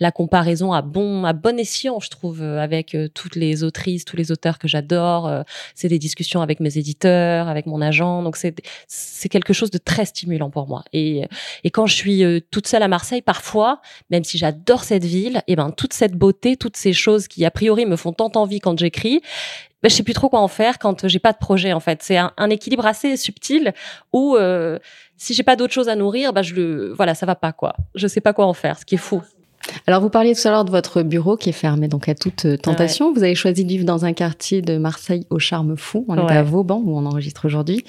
la 0.00 0.12
comparaison 0.12 0.72
à 0.72 0.82
bon 0.82 1.24
à 1.24 1.32
bon 1.32 1.58
escient, 1.58 1.98
je 2.00 2.10
trouve, 2.10 2.42
avec 2.42 2.96
toutes 3.14 3.36
les 3.36 3.64
autrices, 3.64 4.04
tous 4.04 4.16
les 4.16 4.32
auteurs 4.32 4.58
que 4.58 4.68
j'adore. 4.68 5.44
c'est 5.74 5.88
des 5.88 5.98
discussions 5.98 6.42
avec 6.42 6.60
mes 6.60 6.76
éditeurs, 6.76 7.48
avec 7.48 7.66
mon 7.66 7.80
agent. 7.80 8.22
Donc 8.22 8.36
c'est 8.36 8.54
c'est 8.86 9.28
quelque 9.30 9.52
chose 9.54 9.70
de 9.70 9.78
très 9.78 10.04
stimulant 10.04 10.50
pour 10.50 10.68
moi. 10.68 10.84
Et 10.92 11.26
et 11.64 11.70
quand 11.70 11.86
je 11.86 11.94
suis 11.94 12.33
toute 12.38 12.66
seule 12.66 12.82
à 12.82 12.88
Marseille, 12.88 13.22
parfois, 13.22 13.80
même 14.10 14.24
si 14.24 14.38
j'adore 14.38 14.84
cette 14.84 15.04
ville, 15.04 15.38
et 15.46 15.52
eh 15.52 15.56
ben 15.56 15.70
toute 15.70 15.92
cette 15.92 16.14
beauté, 16.14 16.56
toutes 16.56 16.76
ces 16.76 16.92
choses 16.92 17.28
qui 17.28 17.44
a 17.44 17.50
priori 17.50 17.86
me 17.86 17.96
font 17.96 18.12
tant 18.12 18.32
envie 18.34 18.60
quand 18.60 18.78
j'écris, 18.78 19.20
ben, 19.82 19.90
je 19.90 19.96
sais 19.96 20.02
plus 20.02 20.14
trop 20.14 20.28
quoi 20.28 20.40
en 20.40 20.48
faire 20.48 20.78
quand 20.78 21.06
j'ai 21.06 21.18
pas 21.18 21.32
de 21.32 21.38
projet 21.38 21.72
en 21.72 21.80
fait. 21.80 22.02
C'est 22.02 22.16
un, 22.16 22.50
équilibre 22.50 22.86
assez 22.86 23.16
subtil 23.16 23.74
où 24.12 24.36
euh, 24.36 24.78
si 25.16 25.34
j'ai 25.34 25.42
pas 25.42 25.56
d'autre 25.56 25.72
chose 25.72 25.88
à 25.88 25.96
nourrir, 25.96 26.32
ben 26.32 26.42
je 26.42 26.54
le 26.54 26.92
voilà, 26.94 27.14
ça 27.14 27.26
va 27.26 27.34
pas 27.34 27.52
quoi. 27.52 27.74
Je 27.94 28.06
sais 28.06 28.20
pas 28.20 28.32
quoi 28.32 28.46
en 28.46 28.54
faire, 28.54 28.78
ce 28.78 28.84
qui 28.84 28.94
est 28.94 28.98
fou. 28.98 29.22
Alors, 29.86 30.00
vous 30.00 30.10
parliez 30.10 30.34
tout 30.34 30.46
à 30.46 30.50
l'heure 30.50 30.64
de 30.64 30.70
votre 30.70 31.02
bureau 31.02 31.36
qui 31.36 31.48
est 31.48 31.52
fermé 31.52 31.88
donc 31.88 32.08
à 32.08 32.14
toute 32.14 32.44
euh, 32.44 32.56
tentation. 32.56 33.12
Vous 33.12 33.22
avez 33.22 33.34
choisi 33.34 33.64
de 33.64 33.68
vivre 33.68 33.84
dans 33.84 34.04
un 34.04 34.12
quartier 34.12 34.62
de 34.62 34.76
Marseille 34.76 35.26
au 35.30 35.38
charme 35.38 35.76
fou. 35.76 36.04
On 36.08 36.16
est 36.16 36.32
à 36.32 36.42
Vauban 36.42 36.82
où 36.84 36.96
on 36.96 37.06
enregistre 37.06 37.46
aujourd'hui. 37.46 37.84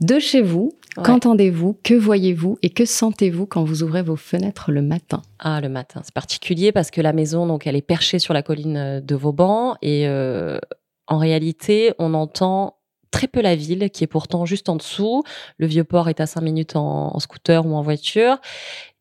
De 0.00 0.18
chez 0.18 0.42
vous, 0.42 0.72
qu'entendez-vous, 1.04 1.78
que 1.82 1.94
voyez-vous? 1.94 2.58
Et 2.62 2.70
que 2.70 2.84
sentez-vous 2.84 3.46
quand 3.46 3.64
vous 3.64 3.82
ouvrez 3.82 4.02
vos 4.02 4.16
fenêtres 4.16 4.72
le 4.72 4.82
matin? 4.82 5.22
Ah, 5.38 5.60
le 5.60 5.68
matin, 5.68 6.00
c'est 6.04 6.14
particulier 6.14 6.72
parce 6.72 6.90
que 6.90 7.00
la 7.00 7.12
maison, 7.12 7.46
donc, 7.46 7.66
elle 7.66 7.76
est 7.76 7.82
perchée 7.82 8.18
sur 8.18 8.34
la 8.34 8.42
colline 8.42 8.76
euh, 8.76 9.00
de 9.00 9.14
Vauban 9.14 9.76
et 9.82 10.06
euh, 10.08 10.58
en 11.06 11.18
réalité, 11.18 11.92
on 11.98 12.14
entend 12.14 12.76
très 13.10 13.26
peu 13.26 13.40
la 13.40 13.56
ville 13.56 13.90
qui 13.90 14.04
est 14.04 14.08
pourtant 14.08 14.44
juste 14.44 14.68
en 14.68 14.76
dessous. 14.76 15.22
Le 15.56 15.66
vieux 15.66 15.84
port 15.84 16.08
est 16.08 16.20
à 16.20 16.26
cinq 16.26 16.42
minutes 16.42 16.76
en, 16.76 17.18
scooter 17.18 17.66
ou 17.66 17.74
en 17.74 17.82
voiture. 17.82 18.38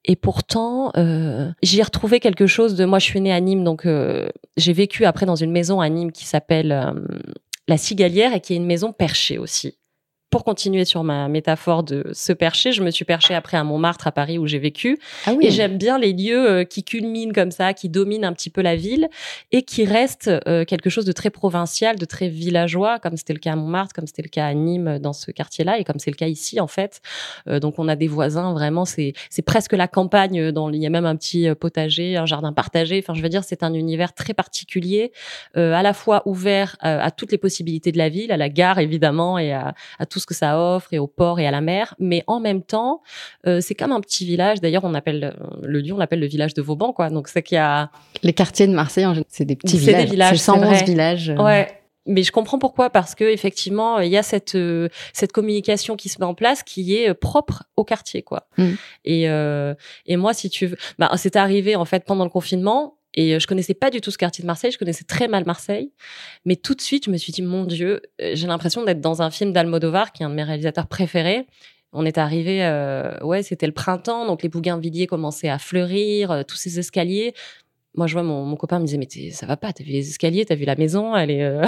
Et 0.05 0.15
pourtant, 0.15 0.91
euh, 0.95 1.51
j'y 1.61 1.79
ai 1.79 1.83
retrouvé 1.83 2.21
quelque 2.21 2.47
chose 2.47 2.75
de. 2.75 2.85
Moi, 2.85 2.99
je 2.99 3.05
suis 3.05 3.19
née 3.19 3.33
à 3.33 3.41
Nîmes, 3.41 3.65
donc 3.65 3.85
euh, 3.85 4.29
j'ai 4.55 4.71
vécu 4.71 5.03
après 5.03 5.25
dans 5.25 5.35
une 5.35 5.51
maison 5.51 5.81
à 5.81 5.89
Nîmes 5.89 6.13
qui 6.13 6.25
s'appelle 6.25 6.94
la 7.67 7.77
Cigalière 7.77 8.33
et 8.33 8.39
qui 8.39 8.53
est 8.53 8.55
une 8.55 8.65
maison 8.65 8.94
perchée 8.94 9.38
aussi 9.38 9.77
pour 10.29 10.44
continuer 10.44 10.83
sur 10.83 11.06
ma 11.06 11.29
métaphore 11.29 11.83
de 11.83 12.09
se 12.12 12.33
percher, 12.33 12.74
je 12.74 12.83
me 12.83 12.91
suis 12.91 13.06
perchée 13.06 13.33
après 13.33 13.56
à 13.56 13.63
Montmartre, 13.63 14.07
à 14.07 14.12
Paris, 14.12 14.38
où 14.38 14.45
j'ai 14.45 14.59
vécu. 14.59 15.00
Ah 15.25 15.33
oui. 15.33 15.45
Et 15.45 15.51
j'aime 15.51 15.77
bien 15.77 15.97
les 15.97 16.12
lieux 16.12 16.50
euh, 16.50 16.63
qui 16.65 16.83
culminent 16.83 17.31
comme 17.33 17.51
ça, 17.51 17.74
qui 17.74 17.88
dominent 17.88 18.25
un 18.25 18.33
petit 18.33 18.50
peu 18.50 18.62
la 18.62 18.75
ville 18.75 19.07
et 19.53 19.63
qui 19.63 19.85
restent 19.85 20.29
euh, 20.47 20.65
quelque 20.65 20.89
chose 20.89 21.06
de 21.06 21.13
très 21.13 21.29
provincial, 21.29 21.97
de 21.97 22.03
très 22.03 22.27
villageois, 22.27 23.00
comme 23.00 23.15
c'était 23.15 23.31
le 23.31 23.39
cas 23.39 23.53
à 23.53 23.56
Montmartre, 23.56 23.94
comme 23.94 24.06
c'était 24.06 24.21
le 24.21 24.27
cas 24.27 24.47
à 24.47 24.53
Nîmes 24.53 25.00
dans 25.00 25.13
ce 25.13 25.31
quartier-là 25.31 25.79
et 25.79 25.85
comme 25.85 26.00
c'est 26.00 26.12
le 26.12 26.18
cas 26.18 26.27
ici, 26.27 26.59
en 26.59 26.68
fait. 26.68 27.00
Euh, 27.47 27.62
donc, 27.62 27.80
on 27.80 27.88
a 27.88 27.95
des 27.95 28.07
voisins, 28.09 28.51
vraiment, 28.51 28.83
c'est, 28.83 29.13
c'est 29.30 29.44
presque 29.44 29.73
la 29.73 29.88
campagne. 29.88 30.51
Dans, 30.51 30.69
il 30.71 30.81
y 30.81 30.85
a 30.85 30.89
même 30.89 31.06
un 31.06 31.15
petit 31.15 31.47
potager, 31.56 32.18
un 32.18 32.25
jardin 32.25 32.51
partagé. 32.51 33.00
Enfin, 33.00 33.13
je 33.13 33.21
veux 33.21 33.30
dire, 33.30 33.45
c'est 33.45 33.63
un 33.63 33.73
univers 33.73 34.13
très 34.13 34.33
particulier, 34.33 35.13
à 35.56 35.81
la 35.81 35.94
fois 35.94 36.23
ouvert 36.25 36.75
à 36.81 37.12
toutes 37.12 37.31
les 37.31 37.38
possibilités 37.38 37.91
de 37.91 37.97
la 37.97 38.09
ville, 38.09 38.31
à 38.31 38.38
la 38.38 38.50
gare, 38.50 38.80
évidemment, 38.80 39.39
et 39.39 39.53
à, 39.53 39.73
à 40.00 40.06
tout 40.06 40.16
ce 40.19 40.25
que 40.25 40.33
ça 40.33 40.59
offre 40.59 40.93
et 40.93 40.99
au 40.99 41.07
port 41.07 41.39
et 41.39 41.47
à 41.47 41.51
la 41.51 41.61
mer, 41.61 41.95
mais 41.99 42.23
en 42.27 42.39
même 42.39 42.61
temps, 42.61 43.01
euh, 43.45 43.61
c'est 43.61 43.75
comme 43.75 43.91
un 43.91 44.01
petit 44.01 44.25
village. 44.25 44.61
D'ailleurs, 44.61 44.83
on 44.83 44.93
appelle 44.93 45.35
le 45.61 45.79
lieu, 45.79 45.93
on 45.93 45.97
l'appelle 45.97 46.19
le 46.19 46.27
village 46.27 46.53
de 46.53 46.61
Vauban, 46.61 46.93
quoi. 46.93 47.09
Donc 47.09 47.27
c'est 47.27 47.43
qu'il 47.43 47.55
y 47.55 47.59
a 47.59 47.89
les 48.23 48.33
quartiers 48.33 48.67
de 48.67 48.73
Marseille, 48.73 49.05
c'est 49.27 49.45
des 49.45 49.55
petits 49.55 49.77
villages. 49.77 49.95
C'est 49.95 50.05
des 50.05 50.11
villages, 50.11 50.37
111 50.37 50.83
villages. 50.83 51.29
Euh. 51.29 51.43
Ouais. 51.43 51.67
Mais 52.09 52.23
je 52.23 52.31
comprends 52.31 52.57
pourquoi 52.57 52.89
parce 52.89 53.15
que 53.15 53.25
effectivement 53.25 53.99
il 53.99 54.09
y 54.09 54.15
a 54.15 54.23
cette 54.23 54.56
euh, 54.56 54.87
cette 55.11 55.33
communication 55.33 55.97
qui 55.97 56.07
se 56.07 56.19
met 56.19 56.25
en 56.25 56.35
place 56.35 56.63
qui 56.63 56.95
est 56.95 57.13
propre 57.13 57.65
au 57.75 57.83
quartier 57.83 58.21
quoi. 58.21 58.47
Mm. 58.57 58.73
Et 59.03 59.23
et 60.06 60.15
moi 60.15 60.33
si 60.33 60.49
tu 60.49 60.68
veux 60.68 60.77
bah 60.99 61.11
c'est 61.18 61.35
arrivé 61.35 61.75
en 61.75 61.83
fait 61.83 62.06
pendant 62.06 62.23
le 62.23 62.30
confinement 62.30 62.96
et 63.18 63.33
euh, 63.33 63.40
je 63.40 63.47
connaissais 63.47 63.74
pas 63.74 63.90
du 63.90 64.00
tout 64.00 64.12
ce 64.12 64.18
quartier 64.18 64.44
de 64.44 64.47
Marseille, 64.47 64.71
je 64.71 64.78
connaissais 64.78 65.04
très 65.04 65.28
mal 65.28 65.44
Marseille. 65.45 65.92
Mais 66.45 66.56
tout 66.56 66.76
de 66.76 66.81
suite, 66.81 67.06
je 67.06 67.12
me 67.12 67.18
suis 67.18 67.33
dit, 67.33 67.42
mon 67.42 67.66
Dieu, 67.66 68.02
euh, 68.21 68.31
j'ai 68.36 68.47
l'impression 68.47 68.86
d'être 68.86 69.02
dans 69.02 69.21
un 69.21 69.31
film 69.31 69.52
d'Almodovar, 69.52 70.14
qui 70.14 70.24
est 70.24 70.26
un 70.26 70.30
de 70.30 70.36
mes 70.36 70.44
réalisateurs 70.44 70.88
préférés. 70.88 71.47
On 71.92 72.06
est 72.06 72.19
arrivé, 72.19 72.64
euh, 72.64 73.18
ouais, 73.24 73.42
c'était 73.42 73.66
le 73.66 73.74
printemps, 73.74 74.28
donc 74.28 74.44
les 74.44 74.50
bougainvilliers 74.50 75.07
commençaient 75.07 75.50
à 75.50 75.57
fleurir, 75.57 76.44
tous 76.47 76.57
ces 76.57 76.80
escaliers 76.80 77.33
moi, 77.97 78.07
je 78.07 78.13
vois 78.13 78.23
mon, 78.23 78.44
mon 78.44 78.56
copain 78.56 78.80
me 78.80 78.85
disait, 78.85 78.97
mais 78.97 79.31
ça 79.31 79.45
va 79.45 79.57
pas, 79.57 79.73
t'as 79.73 79.83
vu 79.83 79.92
les 79.92 80.07
escaliers, 80.07 80.45
t'as 80.45 80.56
vu 80.56 80.66
la 80.66 80.75
maison, 80.75 81.16
elle 81.16 81.31
est 81.31 81.44
euh... 81.44 81.66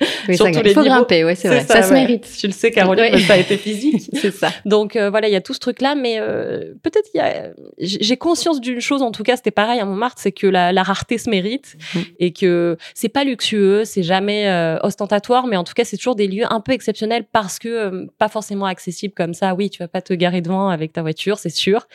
oui, 0.28 0.36
sur 0.36 0.46
tous 0.46 0.62
les 0.62 0.70
Il 0.70 0.74
faut 0.74 0.82
grimper, 0.82 1.24
ouais, 1.24 1.34
c'est 1.34 1.48
vrai. 1.48 1.64
Ça, 1.64 1.82
se 1.82 1.92
mérite. 1.92 2.28
Tu 2.38 2.46
le 2.46 2.52
sais, 2.52 2.70
Caroline, 2.70 3.18
ça 3.18 3.34
a 3.34 3.36
été 3.36 3.56
physique. 3.56 4.10
c'est 4.20 4.30
ça. 4.30 4.50
Donc 4.64 4.96
euh, 4.96 5.10
voilà, 5.10 5.28
il 5.28 5.32
y 5.32 5.36
a 5.36 5.40
tout 5.40 5.54
ce 5.54 5.58
truc-là, 5.58 5.94
mais 5.94 6.18
euh, 6.18 6.74
peut-être 6.82 7.08
il 7.14 7.18
y 7.18 7.20
a. 7.20 7.50
J'ai 7.78 8.16
conscience 8.16 8.60
d'une 8.60 8.80
chose, 8.80 9.02
en 9.02 9.10
tout 9.10 9.22
cas, 9.22 9.36
c'était 9.36 9.50
pareil 9.50 9.80
à 9.80 9.84
Montmartre, 9.84 10.20
c'est 10.20 10.32
que 10.32 10.46
la, 10.46 10.72
la, 10.72 10.82
rareté 10.82 11.18
se 11.18 11.28
mérite 11.28 11.76
mm. 11.94 12.00
et 12.18 12.32
que 12.32 12.76
c'est 12.94 13.08
pas 13.08 13.24
luxueux, 13.24 13.84
c'est 13.84 14.02
jamais 14.02 14.48
euh, 14.48 14.78
ostentatoire, 14.82 15.46
mais 15.46 15.56
en 15.56 15.64
tout 15.64 15.74
cas, 15.74 15.84
c'est 15.84 15.96
toujours 15.96 16.16
des 16.16 16.28
lieux 16.28 16.44
un 16.50 16.60
peu 16.60 16.72
exceptionnels 16.72 17.24
parce 17.30 17.58
que 17.58 17.68
euh, 17.68 18.06
pas 18.18 18.28
forcément 18.28 18.66
accessibles 18.66 19.14
comme 19.14 19.34
ça. 19.34 19.54
Oui, 19.54 19.70
tu 19.70 19.78
vas 19.78 19.88
pas 19.88 20.02
te 20.02 20.14
garer 20.14 20.40
devant 20.40 20.68
avec 20.68 20.92
ta 20.92 21.02
voiture, 21.02 21.38
c'est 21.38 21.50
sûr. 21.50 21.86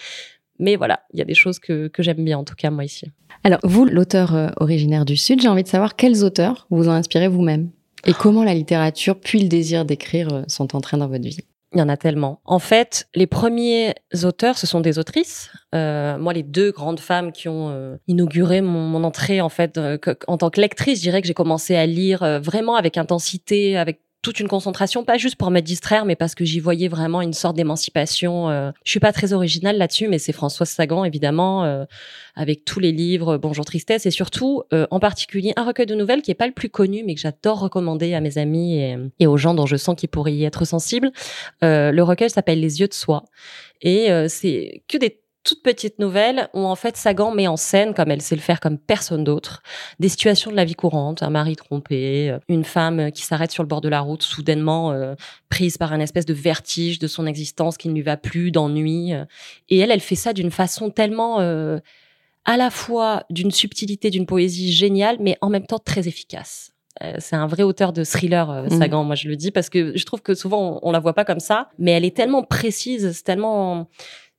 Mais 0.60 0.76
voilà, 0.76 1.02
il 1.14 1.20
y 1.20 1.22
a 1.22 1.26
des 1.26 1.36
choses 1.36 1.60
que, 1.60 1.88
que 1.88 2.04
j'aime 2.04 2.24
bien, 2.24 2.38
en 2.38 2.44
tout 2.44 2.56
cas, 2.56 2.70
moi, 2.70 2.84
ici. 2.84 3.12
Alors, 3.44 3.60
vous, 3.64 3.86
l'auteur 3.86 4.36
euh, 4.36 4.50
originaire 4.58 5.06
du 5.06 5.18
Sud, 5.18 5.42
j'ai 5.42 5.48
envie 5.48 5.64
de 5.64 5.68
savoir 5.68 5.96
quels 5.96 6.24
auteurs 6.24 6.68
vous 6.70 6.90
en 6.90 6.94
inspirez 6.94 7.28
vous-même 7.28 7.70
et 8.08 8.14
comment 8.14 8.44
la 8.44 8.54
littérature 8.54 9.20
puis 9.20 9.42
le 9.42 9.48
désir 9.48 9.86
d'écrire 9.86 10.34
euh, 10.34 10.44
sont 10.48 10.76
entrés 10.76 10.98
dans 10.98 11.08
votre 11.08 11.24
vie. 11.24 11.40
Il 11.74 11.80
y 11.80 11.82
en 11.82 11.90
a 11.90 11.98
tellement. 11.98 12.40
En 12.46 12.60
fait, 12.60 13.10
les 13.14 13.28
premiers 13.28 13.94
auteurs, 14.24 14.58
ce 14.58 14.66
sont 14.66 14.80
des 14.80 15.00
autrices. 15.00 15.52
Euh, 15.76 16.18
moi, 16.18 16.32
les 16.32 16.44
deux 16.44 16.72
grandes 16.72 17.02
femmes 17.02 17.34
qui 17.34 17.50
ont 17.50 17.70
euh, 17.70 17.98
inauguré 18.08 18.62
mon, 18.62 18.80
mon, 18.80 19.04
entrée, 19.04 19.42
en 19.42 19.50
fait, 19.50 19.78
en 20.28 20.38
tant 20.38 20.50
que 20.50 20.62
lectrice, 20.62 21.00
je 21.00 21.04
dirais 21.04 21.22
que 21.22 21.28
j'ai 21.28 21.34
commencé 21.34 21.76
à 21.76 21.86
lire 21.86 22.40
vraiment 22.42 22.78
avec 22.78 22.98
intensité, 22.98 23.78
avec 23.78 24.00
toute 24.28 24.42
une 24.42 24.50
concentration, 24.50 25.06
pas 25.06 25.18
juste 25.18 25.38
pour 25.38 25.52
me 25.52 25.62
distraire, 25.62 26.04
mais 26.04 26.18
parce 26.18 26.36
que 26.36 26.44
j'y 26.44 26.60
voyais 26.60 26.90
vraiment 26.90 27.22
une 27.22 27.32
sorte 27.32 27.56
d'émancipation. 27.56 28.50
Euh. 28.50 28.72
Je 28.84 28.92
suis 28.92 29.00
pas 29.00 29.14
très 29.14 29.32
originale 29.32 29.78
là-dessus, 29.78 30.10
mais 30.10 30.20
c'est 30.20 30.34
Françoise 30.34 30.68
Sagan, 30.68 31.06
évidemment, 31.06 31.64
euh, 31.64 31.86
avec 32.36 32.66
tous 32.66 32.82
les 32.82 32.92
livres 32.92 33.38
Bonjour 33.38 33.64
Tristesse, 33.64 34.06
et 34.06 34.12
surtout, 34.12 34.64
euh, 34.74 34.86
en 34.92 35.00
particulier, 35.00 35.54
un 35.56 35.64
recueil 35.64 35.86
de 35.86 35.96
nouvelles 35.96 36.22
qui 36.22 36.32
est 36.32 36.36
pas 36.36 36.46
le 36.46 36.52
plus 36.52 36.68
connu, 36.68 37.06
mais 37.06 37.16
que 37.16 37.22
j'adore 37.22 37.62
recommander 37.62 38.16
à 38.16 38.20
mes 38.20 38.38
amis 38.38 38.78
et, 38.78 38.98
et, 39.22 39.28
aux 39.28 39.38
gens 39.38 39.54
dont 39.54 39.66
je 39.66 39.78
sens 39.78 39.96
qu'ils 39.96 40.10
pourraient 40.10 40.34
y 40.34 40.44
être 40.44 40.66
sensibles. 40.66 41.10
le 41.62 42.02
recueil 42.02 42.30
s'appelle 42.30 42.60
Les 42.60 42.82
yeux 42.82 42.90
de 42.90 42.94
soi, 42.94 43.24
et 43.82 44.10
c'est 44.28 44.82
que 44.90 44.98
des 44.98 45.22
toute 45.48 45.64
petite 45.64 45.98
nouvelle 45.98 46.50
où 46.54 46.60
en 46.60 46.76
fait 46.76 46.98
Sagan 46.98 47.32
met 47.32 47.48
en 47.48 47.56
scène, 47.56 47.94
comme 47.94 48.12
elle 48.12 48.22
sait 48.22 48.36
le 48.36 48.42
faire 48.42 48.60
comme 48.60 48.78
personne 48.78 49.24
d'autre, 49.24 49.64
des 50.00 50.10
situations 50.10 50.52
de 50.52 50.58
la 50.58 50.66
vie 50.66 50.76
courante, 50.76 51.24
un 51.24 51.30
mari 51.30 51.56
trompé, 51.56 52.30
euh, 52.30 52.40
une 52.50 52.66
femme 52.66 53.12
qui 53.14 53.24
s'arrête 53.24 53.52
sur 53.52 53.64
le 53.64 53.68
bord 53.68 53.80
de 53.80 53.88
la 53.88 54.02
route 54.02 54.24
soudainement 54.24 54.92
euh, 54.92 55.16
prise 55.50 55.78
par 55.78 55.94
un 55.94 56.02
espèce 56.02 56.26
de 56.26 56.34
vertige 56.34 57.00
de 57.00 57.08
son 57.08 57.26
existence 57.26 57.78
qui 57.78 57.88
ne 57.88 57.94
lui 57.94 58.02
va 58.02 58.18
plus, 58.18 58.52
d'ennui. 58.52 59.14
Et 59.70 59.78
elle, 59.78 59.92
elle 59.92 60.02
fait 60.02 60.16
ça 60.16 60.34
d'une 60.34 60.52
façon 60.52 60.90
tellement 60.90 61.40
à 61.40 62.58
la 62.58 62.70
fois 62.70 63.24
d'une 63.30 63.52
subtilité, 63.52 64.10
d'une 64.10 64.26
poésie 64.26 64.72
géniale, 64.72 65.18
mais 65.20 65.38
en 65.42 65.50
même 65.50 65.66
temps 65.66 65.80
très 65.80 66.08
efficace 66.08 66.72
c'est 67.20 67.36
un 67.36 67.46
vrai 67.46 67.62
auteur 67.62 67.94
de 67.94 68.04
thriller, 68.04 68.64
mmh. 68.64 68.70
Sagan, 68.72 69.04
moi 69.04 69.14
je 69.14 69.28
le 69.28 69.36
dis, 69.36 69.52
parce 69.52 69.70
que 69.70 69.96
je 69.96 70.04
trouve 70.04 70.24
que 70.24 70.34
souvent 70.34 70.80
on, 70.82 70.90
on, 70.90 70.92
la 70.92 71.00
voit 71.00 71.14
pas 71.14 71.26
comme 71.26 71.40
ça, 71.40 71.70
mais 71.78 71.92
elle 71.92 72.06
est 72.06 72.16
tellement 72.16 72.42
précise, 72.42 73.12
c'est 73.12 73.24
tellement, 73.24 73.88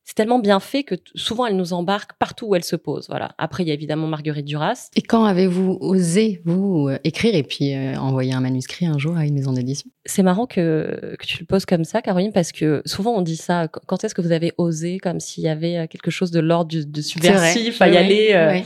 c'est 0.08 0.14
tellement 0.14 0.38
bien 0.38 0.58
fait 0.58 0.84
que 0.84 0.94
souvent 1.14 1.44
elle 1.44 1.56
nous 1.56 1.74
embarque 1.74 2.14
partout 2.18 2.46
où 2.46 2.54
elle 2.54 2.64
se 2.64 2.76
pose. 2.76 3.08
Voilà. 3.10 3.34
Après, 3.36 3.62
il 3.62 3.68
y 3.68 3.70
a 3.70 3.74
évidemment 3.74 4.06
Marguerite 4.06 4.46
Duras. 4.46 4.88
Et 4.96 5.02
quand 5.02 5.26
avez-vous 5.26 5.76
osé 5.82 6.40
vous 6.46 6.88
euh, 6.88 6.98
écrire 7.04 7.34
et 7.34 7.42
puis 7.42 7.74
euh, 7.74 7.94
envoyer 7.98 8.32
un 8.32 8.40
manuscrit 8.40 8.86
un 8.86 8.96
jour 8.96 9.18
à 9.18 9.26
une 9.26 9.34
maison 9.34 9.52
d'édition? 9.52 9.90
C'est 10.06 10.22
marrant 10.22 10.46
que, 10.46 11.14
que 11.18 11.26
tu 11.26 11.40
le 11.40 11.44
poses 11.44 11.66
comme 11.66 11.84
ça, 11.84 12.00
Caroline, 12.00 12.32
parce 12.32 12.52
que 12.52 12.80
souvent 12.86 13.16
on 13.16 13.20
dit 13.20 13.36
ça. 13.36 13.68
Quand 13.68 14.02
est-ce 14.02 14.14
que 14.14 14.22
vous 14.22 14.32
avez 14.32 14.54
osé, 14.56 14.96
comme 14.98 15.20
s'il 15.20 15.44
y 15.44 15.48
avait 15.48 15.76
euh, 15.76 15.86
quelque 15.86 16.10
chose 16.10 16.30
de 16.30 16.40
l'ordre 16.40 16.74
de 16.74 17.02
subversif 17.02 17.82
à 17.82 17.88
y 17.88 17.98
aller 17.98 18.62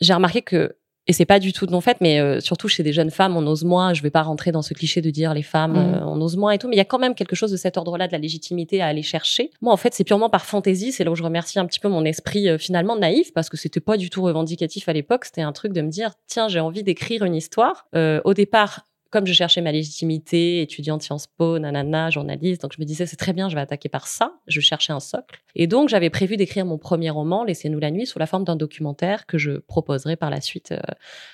J'ai 0.00 0.12
remarqué 0.12 0.42
que 0.42 0.74
et 1.10 1.12
c'est 1.12 1.24
pas 1.24 1.40
du 1.40 1.52
tout 1.52 1.66
de 1.66 1.72
non 1.72 1.80
fait, 1.80 1.96
mais 2.00 2.20
euh, 2.20 2.38
surtout 2.38 2.68
chez 2.68 2.84
des 2.84 2.92
jeunes 2.92 3.10
femmes, 3.10 3.36
on 3.36 3.44
ose 3.48 3.64
moins. 3.64 3.94
Je 3.94 4.00
vais 4.00 4.12
pas 4.12 4.22
rentrer 4.22 4.52
dans 4.52 4.62
ce 4.62 4.74
cliché 4.74 5.00
de 5.00 5.10
dire 5.10 5.34
les 5.34 5.42
femmes, 5.42 5.72
mmh. 5.72 5.94
euh, 5.96 6.06
on 6.06 6.20
ose 6.20 6.36
moins 6.36 6.52
et 6.52 6.58
tout, 6.58 6.68
mais 6.68 6.76
il 6.76 6.78
y 6.78 6.82
a 6.82 6.84
quand 6.84 7.00
même 7.00 7.16
quelque 7.16 7.34
chose 7.34 7.50
de 7.50 7.56
cet 7.56 7.76
ordre-là, 7.76 8.06
de 8.06 8.12
la 8.12 8.18
légitimité 8.18 8.80
à 8.80 8.86
aller 8.86 9.02
chercher. 9.02 9.50
Moi, 9.60 9.72
en 9.72 9.76
fait, 9.76 9.92
c'est 9.92 10.04
purement 10.04 10.30
par 10.30 10.44
fantaisie. 10.44 10.92
C'est 10.92 11.02
là 11.02 11.10
où 11.10 11.16
je 11.16 11.24
remercie 11.24 11.58
un 11.58 11.66
petit 11.66 11.80
peu 11.80 11.88
mon 11.88 12.04
esprit 12.04 12.48
euh, 12.48 12.58
finalement 12.58 12.94
naïf, 12.94 13.32
parce 13.34 13.48
que 13.48 13.56
c'était 13.56 13.80
pas 13.80 13.96
du 13.96 14.08
tout 14.08 14.22
revendicatif 14.22 14.88
à 14.88 14.92
l'époque. 14.92 15.24
C'était 15.24 15.42
un 15.42 15.50
truc 15.50 15.72
de 15.72 15.80
me 15.80 15.88
dire, 15.88 16.12
tiens, 16.28 16.46
j'ai 16.46 16.60
envie 16.60 16.84
d'écrire 16.84 17.24
une 17.24 17.34
histoire. 17.34 17.88
au 17.92 18.32
départ, 18.32 18.86
comme 19.10 19.26
je 19.26 19.32
cherchais 19.32 19.60
ma 19.60 19.72
légitimité, 19.72 20.62
étudiante 20.62 21.02
Sciences 21.02 21.26
Po, 21.26 21.58
nanana, 21.58 22.10
journaliste, 22.10 22.62
donc 22.62 22.72
je 22.72 22.80
me 22.80 22.86
disais 22.86 23.06
c'est 23.06 23.16
très 23.16 23.32
bien, 23.32 23.48
je 23.48 23.56
vais 23.56 23.60
attaquer 23.60 23.88
par 23.88 24.06
ça. 24.06 24.34
Je 24.46 24.60
cherchais 24.60 24.92
un 24.92 25.00
socle. 25.00 25.42
Et 25.54 25.66
donc 25.66 25.88
j'avais 25.88 26.10
prévu 26.10 26.36
d'écrire 26.36 26.64
mon 26.64 26.78
premier 26.78 27.10
roman, 27.10 27.44
Laissez-nous 27.44 27.78
la 27.78 27.90
nuit, 27.90 28.06
sous 28.06 28.18
la 28.18 28.26
forme 28.26 28.44
d'un 28.44 28.56
documentaire 28.56 29.26
que 29.26 29.38
je 29.38 29.52
proposerai 29.52 30.16
par 30.16 30.30
la 30.30 30.40
suite 30.40 30.72
euh, 30.72 30.78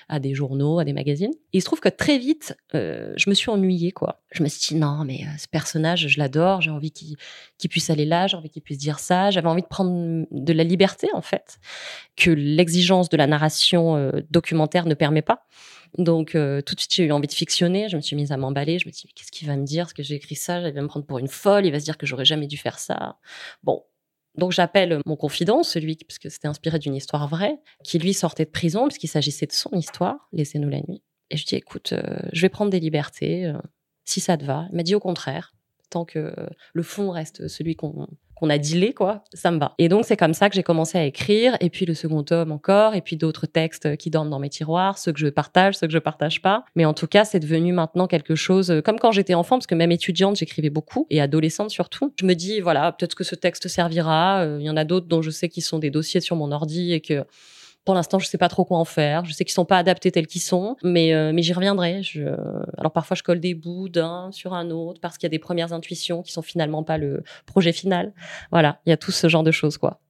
à 0.09 0.19
des 0.19 0.33
journaux, 0.33 0.79
à 0.79 0.85
des 0.85 0.93
magazines. 0.93 1.33
Et 1.53 1.57
il 1.57 1.61
se 1.61 1.65
trouve 1.65 1.79
que 1.79 1.89
très 1.89 2.17
vite, 2.17 2.57
euh, 2.75 3.13
je 3.17 3.29
me 3.29 3.35
suis 3.35 3.49
ennuyée 3.49 3.91
quoi. 3.91 4.21
Je 4.31 4.43
me 4.43 4.47
suis 4.47 4.73
dit 4.73 4.79
non 4.79 5.03
mais 5.05 5.21
euh, 5.23 5.37
ce 5.37 5.47
personnage, 5.47 6.07
je 6.07 6.19
l'adore, 6.19 6.61
j'ai 6.61 6.71
envie 6.71 6.91
qu'il 6.91 7.17
puisse 7.69 7.89
aller 7.89 8.05
là, 8.05 8.27
j'ai 8.27 8.37
envie 8.37 8.49
qu'il 8.49 8.61
puisse 8.61 8.77
dire 8.77 8.99
ça, 8.99 9.31
j'avais 9.31 9.47
envie 9.47 9.61
de 9.61 9.67
prendre 9.67 10.25
de 10.31 10.53
la 10.53 10.63
liberté 10.63 11.07
en 11.13 11.21
fait 11.21 11.59
que 12.15 12.31
l'exigence 12.31 13.09
de 13.09 13.17
la 13.17 13.27
narration 13.27 14.11
documentaire 14.31 14.85
ne 14.85 14.93
permet 14.93 15.21
pas. 15.21 15.45
Donc 15.97 16.31
tout 16.31 16.75
de 16.75 16.79
suite, 16.79 16.93
j'ai 16.93 17.05
eu 17.05 17.11
envie 17.11 17.27
de 17.27 17.33
fictionner. 17.33 17.89
Je 17.89 17.95
me 17.95 18.01
suis 18.01 18.15
mise 18.15 18.31
à 18.31 18.37
m'emballer. 18.37 18.79
Je 18.79 18.87
me 18.87 18.91
suis 18.91 19.07
dit, 19.07 19.13
qu'est-ce 19.13 19.31
qu'il 19.31 19.47
va 19.47 19.55
me 19.55 19.65
dire? 19.65 19.85
Parce 19.85 19.93
que 19.93 20.03
j'ai 20.03 20.15
écrit 20.15 20.35
ça, 20.35 20.59
il 20.59 20.73
va 20.73 20.81
me 20.81 20.87
prendre 20.87 21.05
pour 21.05 21.19
une 21.19 21.27
folle. 21.27 21.65
Il 21.65 21.71
va 21.71 21.79
se 21.79 21.85
dire 21.85 21.97
que 21.97 22.05
j'aurais 22.05 22.25
jamais 22.25 22.47
dû 22.47 22.57
faire 22.57 22.79
ça. 22.79 23.17
Bon. 23.63 23.83
Donc 24.37 24.51
j'appelle 24.51 24.99
mon 25.05 25.15
confident, 25.15 25.63
celui 25.63 25.95
parce 25.95 26.19
que 26.19 26.29
c'était 26.29 26.47
inspiré 26.47 26.79
d'une 26.79 26.95
histoire 26.95 27.27
vraie, 27.27 27.57
qui 27.83 27.99
lui 27.99 28.13
sortait 28.13 28.45
de 28.45 28.51
prison 28.51 28.87
puisqu'il 28.87 29.07
s'agissait 29.07 29.47
de 29.47 29.53
son 29.53 29.71
histoire. 29.71 30.27
Laissez-nous 30.31 30.69
la 30.69 30.81
nuit. 30.87 31.01
Et 31.29 31.37
je 31.37 31.45
dis, 31.45 31.55
écoute, 31.55 31.93
euh, 31.93 32.19
je 32.31 32.41
vais 32.41 32.49
prendre 32.49 32.71
des 32.71 32.79
libertés. 32.79 33.45
Euh, 33.47 33.57
si 34.07 34.21
ça 34.21 34.37
te 34.37 34.45
va. 34.45 34.67
Il 34.71 34.77
m'a 34.77 34.83
dit 34.83 34.95
au 34.95 34.99
contraire 34.99 35.53
tant 35.89 36.03
que 36.05 36.33
le 36.73 36.83
fond 36.83 37.11
reste 37.11 37.47
celui 37.47 37.75
qu'on 37.75 38.07
qu'on 38.39 38.49
a 38.49 38.57
dealé, 38.57 38.93
quoi, 38.93 39.23
ça 39.33 39.51
me 39.51 39.59
va. 39.59 39.73
Et 39.77 39.89
donc, 39.89 40.05
c'est 40.05 40.17
comme 40.17 40.33
ça 40.33 40.49
que 40.49 40.55
j'ai 40.55 40.63
commencé 40.63 40.97
à 40.97 41.03
écrire. 41.05 41.57
Et 41.59 41.69
puis, 41.69 41.85
le 41.85 41.93
second 41.93 42.23
tome 42.23 42.51
encore. 42.51 42.95
Et 42.95 43.01
puis, 43.01 43.17
d'autres 43.17 43.47
textes 43.47 43.97
qui 43.97 44.09
dorment 44.09 44.29
dans 44.29 44.39
mes 44.39 44.49
tiroirs, 44.49 44.97
ceux 44.97 45.11
que 45.11 45.19
je 45.19 45.27
partage, 45.27 45.75
ceux 45.75 45.87
que 45.87 45.93
je 45.93 45.99
partage 45.99 46.41
pas. 46.41 46.63
Mais 46.75 46.85
en 46.85 46.93
tout 46.93 47.07
cas, 47.07 47.25
c'est 47.25 47.39
devenu 47.39 47.73
maintenant 47.73 48.07
quelque 48.07 48.35
chose, 48.35 48.71
euh, 48.71 48.81
comme 48.81 48.99
quand 48.99 49.11
j'étais 49.11 49.33
enfant, 49.33 49.57
parce 49.57 49.67
que 49.67 49.75
même 49.75 49.91
étudiante, 49.91 50.37
j'écrivais 50.37 50.69
beaucoup 50.69 51.07
et 51.09 51.21
adolescente 51.21 51.71
surtout. 51.71 52.13
Je 52.19 52.25
me 52.25 52.33
dis, 52.33 52.59
voilà, 52.59 52.91
peut-être 52.91 53.15
que 53.15 53.23
ce 53.23 53.35
texte 53.35 53.67
servira. 53.67 54.41
Euh, 54.41 54.57
il 54.59 54.65
y 54.65 54.69
en 54.69 54.77
a 54.77 54.83
d'autres 54.83 55.07
dont 55.07 55.21
je 55.21 55.29
sais 55.29 55.49
qu'ils 55.49 55.63
sont 55.63 55.79
des 55.79 55.89
dossiers 55.89 56.21
sur 56.21 56.35
mon 56.35 56.51
ordi 56.51 56.93
et 56.93 57.01
que 57.01 57.25
pour 57.87 57.95
l'instant, 57.95 58.19
je 58.19 58.27
sais 58.27 58.37
pas 58.37 58.49
trop 58.49 58.65
quoi 58.65 58.79
en 58.79 58.83
faire. 58.83 59.23
Je 59.23 59.31
sais 59.31 59.45
qu'ils 59.45 59.53
sont 59.53 59.63
pas 59.63 59.77
adaptés 59.77 60.11
tels 60.11 60.27
qu'ils 60.27 60.41
sont, 60.41 60.75
mais 60.83 61.13
euh, 61.13 61.31
mais 61.33 61.41
j'y 61.41 61.53
reviendrai. 61.53 62.03
Je... 62.03 62.23
Alors 62.77 62.91
parfois, 62.91 63.15
je 63.15 63.23
colle 63.23 63.39
des 63.39 63.53
bouts 63.53 63.87
d'un 63.87 64.29
sur 64.33 64.53
un 64.53 64.71
autre 64.71 64.99
parce 64.99 65.17
qu'il 65.17 65.25
y 65.25 65.29
a 65.29 65.29
des 65.29 65.39
premières 65.39 65.71
intuitions 65.71 66.21
qui 66.21 66.33
sont 66.33 66.41
finalement 66.41 66.83
pas 66.83 66.97
le 66.97 67.23
projet 67.45 67.71
final. 67.71 68.11
Voilà, 68.51 68.81
il 68.85 68.89
y 68.89 68.91
a 68.91 68.97
tout 68.97 69.13
ce 69.13 69.29
genre 69.29 69.43
de 69.43 69.51
choses, 69.51 69.77
quoi. 69.77 70.01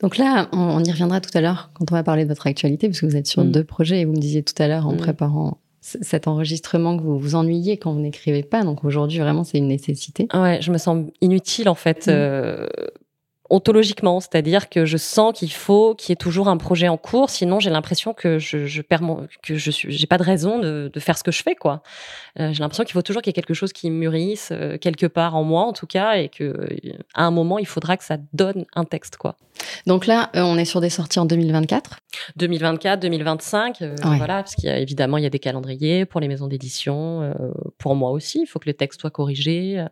Donc 0.00 0.18
là, 0.18 0.48
on, 0.50 0.82
y 0.82 0.90
reviendra 0.90 1.20
tout 1.20 1.30
à 1.34 1.40
l'heure 1.40 1.70
quand 1.74 1.92
on 1.92 1.94
va 1.94 2.02
parler 2.02 2.24
de 2.24 2.28
votre 2.28 2.48
actualité, 2.48 2.88
parce 2.88 3.00
que 3.00 3.06
vous 3.06 3.14
êtes 3.14 3.28
sur 3.28 3.44
mm. 3.44 3.52
deux 3.52 3.62
projets 3.62 4.00
et 4.00 4.04
vous 4.04 4.14
me 4.14 4.18
disiez 4.18 4.42
tout 4.42 4.60
à 4.60 4.66
l'heure 4.66 4.88
en 4.88 4.94
mm. 4.94 4.96
préparant 4.96 5.58
cet 5.80 6.26
enregistrement 6.26 6.96
que 6.96 7.04
vous 7.04 7.20
vous 7.20 7.36
ennuyez 7.36 7.76
quand 7.76 7.92
vous 7.92 8.00
n'écrivez 8.00 8.42
pas. 8.42 8.64
Donc 8.64 8.84
aujourd'hui, 8.84 9.20
vraiment, 9.20 9.44
c'est 9.44 9.58
une 9.58 9.68
nécessité. 9.68 10.26
Ouais, 10.34 10.60
je 10.60 10.72
me 10.72 10.78
sens 10.78 11.06
inutile 11.20 11.68
en 11.68 11.76
fait. 11.76 12.08
Mm. 12.08 12.10
Euh, 12.10 12.66
ontologiquement, 13.52 14.18
c'est-à-dire 14.18 14.70
que 14.70 14.86
je 14.86 14.96
sens 14.96 15.38
qu'il 15.38 15.52
faut 15.52 15.94
qu'il 15.94 16.10
y 16.10 16.12
ait 16.14 16.16
toujours 16.16 16.48
un 16.48 16.56
projet 16.56 16.88
en 16.88 16.96
cours, 16.96 17.28
sinon 17.28 17.60
j'ai 17.60 17.68
l'impression 17.68 18.14
que 18.14 18.38
je, 18.38 18.64
je 18.64 18.80
perds 18.80 19.02
mon, 19.02 19.28
que 19.42 19.56
je 19.56 19.70
suis, 19.70 19.92
j'ai 19.92 20.06
pas 20.06 20.16
de 20.16 20.22
raison 20.22 20.58
de, 20.58 20.90
de, 20.90 21.00
faire 21.00 21.18
ce 21.18 21.22
que 21.22 21.30
je 21.30 21.42
fais, 21.42 21.54
quoi. 21.54 21.82
Euh, 22.40 22.50
j'ai 22.54 22.60
l'impression 22.60 22.84
qu'il 22.84 22.94
faut 22.94 23.02
toujours 23.02 23.20
qu'il 23.20 23.28
y 23.28 23.32
ait 23.32 23.40
quelque 23.40 23.52
chose 23.52 23.74
qui 23.74 23.90
mûrisse 23.90 24.48
euh, 24.52 24.78
quelque 24.78 25.04
part 25.04 25.36
en 25.36 25.44
moi, 25.44 25.64
en 25.64 25.74
tout 25.74 25.86
cas, 25.86 26.14
et 26.14 26.30
que 26.30 26.44
euh, 26.44 26.92
à 27.12 27.26
un 27.26 27.30
moment 27.30 27.58
il 27.58 27.66
faudra 27.66 27.98
que 27.98 28.04
ça 28.04 28.16
donne 28.32 28.64
un 28.74 28.84
texte, 28.84 29.18
quoi. 29.18 29.36
Donc 29.86 30.06
là, 30.06 30.30
on 30.32 30.56
est 30.56 30.64
sur 30.64 30.80
des 30.80 30.88
sorties 30.88 31.18
en 31.18 31.26
2024. 31.26 31.98
2024, 32.36 33.00
2025, 33.00 33.82
voilà, 34.02 34.42
parce 34.42 34.54
qu'il 34.54 34.64
y 34.64 34.72
a 34.72 34.78
évidemment 34.78 35.18
il 35.18 35.24
y 35.24 35.26
a 35.26 35.30
des 35.30 35.38
calendriers 35.38 36.06
pour 36.06 36.20
les 36.20 36.28
maisons 36.28 36.48
d'édition, 36.48 37.34
pour 37.78 37.94
moi 37.94 38.10
aussi, 38.10 38.40
il 38.40 38.46
faut 38.46 38.58
que 38.58 38.68
le 38.68 38.74
texte 38.74 39.02
soit 39.02 39.10
corrigé 39.10 39.84